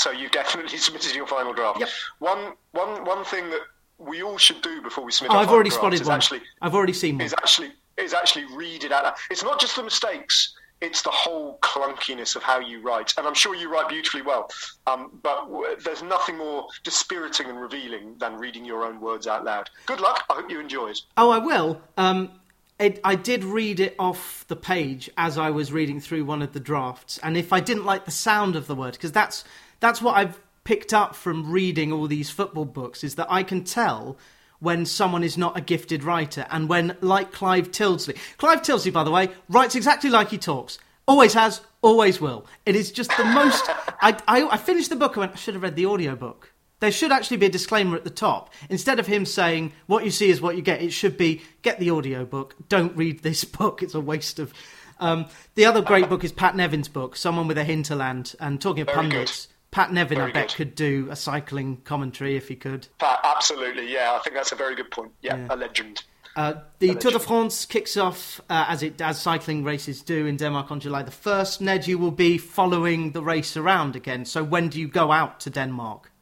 So 0.00 0.10
you've 0.10 0.32
definitely 0.32 0.78
submitted 0.86 1.14
your 1.14 1.26
final 1.26 1.52
draft. 1.52 1.78
Yep. 1.80 1.88
One, 2.20 2.52
one, 2.72 3.04
one 3.04 3.24
thing 3.24 3.50
that 3.50 3.60
we 3.98 4.22
all 4.22 4.38
should 4.38 4.62
do 4.62 4.80
before 4.80 5.04
we 5.04 5.12
submit. 5.12 5.32
Oh, 5.32 5.36
our 5.36 5.42
I've 5.42 5.50
already 5.50 5.70
spotted 5.70 6.04
one. 6.06 6.14
Actually, 6.14 6.40
I've 6.62 6.74
already 6.74 6.94
seen 6.94 7.18
one. 7.18 7.26
Is 7.26 7.34
actually 7.34 7.72
is 7.98 8.14
actually 8.14 8.46
read 8.56 8.82
it 8.82 8.92
out. 8.92 9.14
It's 9.30 9.44
not 9.44 9.60
just 9.60 9.76
the 9.76 9.82
mistakes. 9.82 10.54
It's 10.80 11.02
the 11.02 11.10
whole 11.10 11.58
clunkiness 11.60 12.34
of 12.34 12.42
how 12.42 12.58
you 12.58 12.80
write, 12.80 13.12
and 13.18 13.26
I'm 13.26 13.34
sure 13.34 13.54
you 13.54 13.70
write 13.70 13.90
beautifully 13.90 14.22
well. 14.22 14.48
Um, 14.86 15.20
but 15.22 15.44
w- 15.44 15.76
there's 15.84 16.02
nothing 16.02 16.38
more 16.38 16.66
dispiriting 16.84 17.48
and 17.48 17.60
revealing 17.60 18.16
than 18.16 18.38
reading 18.38 18.64
your 18.64 18.86
own 18.86 18.98
words 19.02 19.26
out 19.26 19.44
loud. 19.44 19.68
Good 19.84 20.00
luck. 20.00 20.24
I 20.30 20.36
hope 20.36 20.50
you 20.50 20.58
enjoy 20.58 20.92
it. 20.92 21.00
Oh, 21.18 21.28
I 21.28 21.36
will. 21.36 21.82
Um, 21.98 22.30
it, 22.78 22.98
I 23.04 23.14
did 23.14 23.44
read 23.44 23.78
it 23.78 23.94
off 23.98 24.46
the 24.48 24.56
page 24.56 25.10
as 25.18 25.36
I 25.36 25.50
was 25.50 25.70
reading 25.70 26.00
through 26.00 26.24
one 26.24 26.40
of 26.40 26.54
the 26.54 26.60
drafts, 26.60 27.18
and 27.18 27.36
if 27.36 27.52
I 27.52 27.60
didn't 27.60 27.84
like 27.84 28.06
the 28.06 28.10
sound 28.10 28.56
of 28.56 28.66
the 28.66 28.74
word, 28.74 28.92
because 28.92 29.12
that's 29.12 29.44
that's 29.80 30.00
what 30.00 30.16
I've 30.16 30.38
picked 30.64 30.94
up 30.94 31.14
from 31.14 31.50
reading 31.50 31.92
all 31.92 32.06
these 32.06 32.30
football 32.30 32.64
books, 32.64 33.02
is 33.02 33.16
that 33.16 33.26
I 33.30 33.42
can 33.42 33.64
tell 33.64 34.16
when 34.60 34.84
someone 34.84 35.24
is 35.24 35.38
not 35.38 35.56
a 35.56 35.60
gifted 35.60 36.04
writer, 36.04 36.46
and 36.50 36.68
when, 36.68 36.96
like 37.00 37.32
Clive 37.32 37.70
Tildesley, 37.70 38.16
Clive 38.36 38.62
Tildesley, 38.62 38.92
by 38.92 39.02
the 39.02 39.10
way, 39.10 39.30
writes 39.48 39.74
exactly 39.74 40.10
like 40.10 40.28
he 40.28 40.38
talks. 40.38 40.78
Always 41.08 41.32
has, 41.32 41.62
always 41.82 42.20
will. 42.20 42.46
It 42.66 42.76
is 42.76 42.92
just 42.92 43.10
the 43.16 43.24
most. 43.24 43.64
I, 44.00 44.16
I, 44.28 44.48
I 44.48 44.56
finished 44.58 44.90
the 44.90 44.96
book 44.96 45.16
and 45.16 45.20
went, 45.20 45.32
I 45.32 45.36
should 45.36 45.54
have 45.54 45.62
read 45.62 45.76
the 45.76 45.86
audiobook. 45.86 46.52
There 46.80 46.92
should 46.92 47.12
actually 47.12 47.36
be 47.38 47.46
a 47.46 47.50
disclaimer 47.50 47.96
at 47.96 48.04
the 48.04 48.10
top. 48.10 48.52
Instead 48.68 48.98
of 48.98 49.06
him 49.06 49.26
saying, 49.26 49.72
what 49.86 50.04
you 50.04 50.10
see 50.10 50.30
is 50.30 50.40
what 50.40 50.56
you 50.56 50.62
get, 50.62 50.82
it 50.82 50.92
should 50.92 51.16
be, 51.16 51.42
get 51.62 51.78
the 51.78 51.90
audiobook, 51.90 52.54
don't 52.68 52.96
read 52.96 53.22
this 53.22 53.44
book, 53.58 53.82
it's 53.82 53.94
a 53.94 54.00
waste 54.00 54.38
of. 54.38 54.52
Um, 54.98 55.26
the 55.54 55.64
other 55.64 55.80
great 55.80 56.10
book 56.10 56.24
is 56.24 56.32
Pat 56.32 56.54
Nevin's 56.54 56.88
book, 56.88 57.16
Someone 57.16 57.48
with 57.48 57.56
a 57.56 57.64
Hinterland, 57.64 58.34
and 58.38 58.60
talking 58.60 58.82
of 58.82 58.88
Very 58.88 58.96
pundits. 58.96 59.46
Good. 59.46 59.54
Pat 59.70 59.92
Nevin, 59.92 60.18
very 60.18 60.30
I 60.30 60.34
bet, 60.34 60.48
good. 60.48 60.56
could 60.56 60.74
do 60.74 61.08
a 61.10 61.16
cycling 61.16 61.78
commentary 61.84 62.36
if 62.36 62.48
he 62.48 62.56
could. 62.56 62.88
Pat, 62.98 63.20
absolutely, 63.22 63.92
yeah. 63.92 64.12
I 64.12 64.18
think 64.18 64.34
that's 64.34 64.52
a 64.52 64.56
very 64.56 64.74
good 64.74 64.90
point. 64.90 65.12
Yeah, 65.22 65.36
yeah. 65.36 65.46
a 65.50 65.56
legend. 65.56 66.02
Uh, 66.36 66.54
the 66.78 66.94
Tour 66.94 67.12
de 67.12 67.18
France 67.18 67.66
kicks 67.66 67.96
off 67.96 68.40
uh, 68.48 68.66
as 68.68 68.82
it 68.82 69.00
as 69.00 69.20
cycling 69.20 69.64
races 69.64 70.00
do 70.00 70.26
in 70.26 70.36
Denmark 70.36 70.70
on 70.70 70.80
July 70.80 71.02
the 71.02 71.10
first. 71.10 71.60
Ned, 71.60 71.86
you 71.86 71.98
will 71.98 72.12
be 72.12 72.38
following 72.38 73.12
the 73.12 73.22
race 73.22 73.56
around 73.56 73.96
again. 73.96 74.24
So 74.24 74.44
when 74.44 74.68
do 74.68 74.80
you 74.80 74.88
go 74.88 75.10
out 75.10 75.40
to 75.40 75.50
Denmark? 75.50 76.12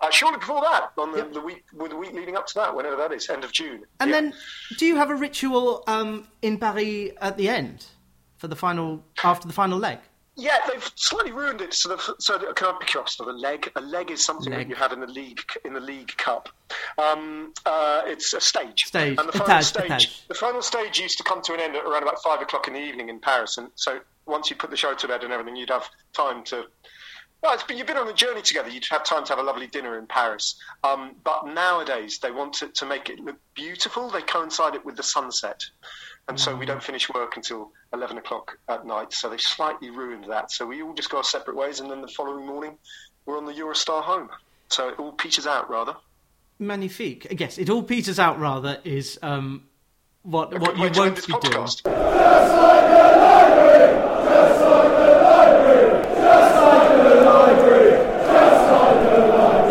Uh, 0.00 0.10
shortly 0.10 0.38
before 0.38 0.60
that, 0.60 0.90
on 0.98 1.12
the, 1.12 1.18
yep. 1.18 1.32
the 1.32 1.40
week, 1.40 1.64
the 1.72 1.96
week 1.96 2.12
leading 2.12 2.36
up 2.36 2.46
to 2.48 2.54
that, 2.56 2.74
whenever 2.74 2.96
that 2.96 3.12
is, 3.12 3.30
end 3.30 3.44
of 3.44 3.52
June. 3.52 3.84
And 4.00 4.12
then, 4.12 4.34
do 4.76 4.86
you 4.86 4.96
have 4.96 5.08
a 5.08 5.14
ritual 5.14 5.82
um, 5.86 6.26
in 6.42 6.58
Paris 6.58 7.12
at 7.20 7.38
the 7.38 7.48
end 7.48 7.86
for 8.36 8.48
the 8.48 8.56
final 8.56 9.04
after 9.22 9.46
the 9.46 9.54
final 9.54 9.78
leg? 9.78 10.00
Yeah, 10.36 10.58
they've 10.68 10.90
slightly 10.96 11.30
ruined 11.30 11.60
it. 11.60 11.74
So, 11.74 11.96
so 12.18 12.52
can 12.54 12.68
I 12.68 12.76
pick 12.80 12.94
you 12.94 13.00
up? 13.00 13.08
So 13.08 13.24
the 13.24 13.32
leg, 13.32 13.70
a 13.76 13.80
leg 13.80 14.10
is 14.10 14.24
something 14.24 14.52
leg. 14.52 14.62
that 14.62 14.68
you 14.68 14.74
have 14.74 14.92
in 14.92 15.00
the 15.00 15.06
league 15.06 15.40
in 15.64 15.74
the 15.74 15.80
league 15.80 16.16
cup. 16.16 16.48
Um, 16.98 17.52
uh, 17.64 18.02
it's 18.06 18.32
a 18.32 18.40
stage. 18.40 18.86
Stage. 18.86 19.16
And 19.18 19.28
the 19.28 19.38
final 19.38 19.62
stage, 19.62 20.26
the 20.26 20.34
final 20.34 20.62
stage 20.62 20.98
used 20.98 21.18
to 21.18 21.24
come 21.24 21.40
to 21.42 21.54
an 21.54 21.60
end 21.60 21.76
at 21.76 21.84
around 21.84 22.02
about 22.02 22.20
five 22.22 22.40
o'clock 22.40 22.66
in 22.66 22.74
the 22.74 22.80
evening 22.80 23.10
in 23.10 23.20
Paris, 23.20 23.58
and 23.58 23.68
so 23.76 24.00
once 24.26 24.50
you 24.50 24.56
put 24.56 24.70
the 24.70 24.76
show 24.76 24.94
to 24.94 25.08
bed 25.08 25.22
and 25.22 25.32
everything, 25.32 25.56
you'd 25.56 25.70
have 25.70 25.88
time 26.12 26.42
to. 26.44 26.64
Well, 27.42 27.62
been, 27.68 27.76
you've 27.76 27.86
been 27.86 27.98
on 27.98 28.08
a 28.08 28.14
journey 28.14 28.40
together. 28.40 28.70
You'd 28.70 28.86
have 28.90 29.04
time 29.04 29.24
to 29.24 29.28
have 29.30 29.38
a 29.38 29.42
lovely 29.42 29.66
dinner 29.66 29.98
in 29.98 30.06
Paris. 30.06 30.58
Um, 30.82 31.16
but 31.22 31.46
nowadays, 31.46 32.18
they 32.20 32.30
want 32.30 32.54
to, 32.54 32.68
to 32.68 32.86
make 32.86 33.10
it 33.10 33.20
look 33.20 33.36
beautiful. 33.54 34.08
They 34.08 34.22
coincide 34.22 34.74
it 34.74 34.84
with 34.84 34.96
the 34.96 35.02
sunset. 35.02 35.62
And 36.28 36.40
so 36.40 36.56
we 36.56 36.64
mm. 36.64 36.68
don't 36.68 36.82
finish 36.82 37.08
work 37.10 37.36
until 37.36 37.70
11 37.92 38.18
o'clock 38.18 38.58
at 38.68 38.86
night. 38.86 39.12
So 39.12 39.28
they've 39.28 39.40
slightly 39.40 39.90
ruined 39.90 40.24
that. 40.30 40.50
So 40.50 40.66
we 40.66 40.82
all 40.82 40.94
just 40.94 41.10
go 41.10 41.18
our 41.18 41.24
separate 41.24 41.56
ways. 41.56 41.80
And 41.80 41.90
then 41.90 42.00
the 42.00 42.08
following 42.08 42.46
morning, 42.46 42.78
we're 43.26 43.36
on 43.36 43.44
the 43.44 43.52
Eurostar 43.52 44.02
home. 44.02 44.30
So 44.68 44.88
it 44.88 44.98
all 44.98 45.12
peters 45.12 45.46
out, 45.46 45.68
rather. 45.68 45.96
Magnifique. 46.58 47.26
Yes, 47.38 47.58
it 47.58 47.68
all 47.68 47.82
peters 47.82 48.18
out, 48.18 48.40
rather, 48.40 48.78
is 48.84 49.18
um, 49.22 49.64
what, 50.22 50.54
okay, 50.54 50.58
what 50.58 50.78
you 50.78 50.90
won't 51.00 51.26
be 51.26 51.34
doing. 51.40 51.64
Like 51.64 51.84
like 51.84 52.88
like 52.90 53.24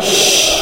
Shh. 0.04 0.53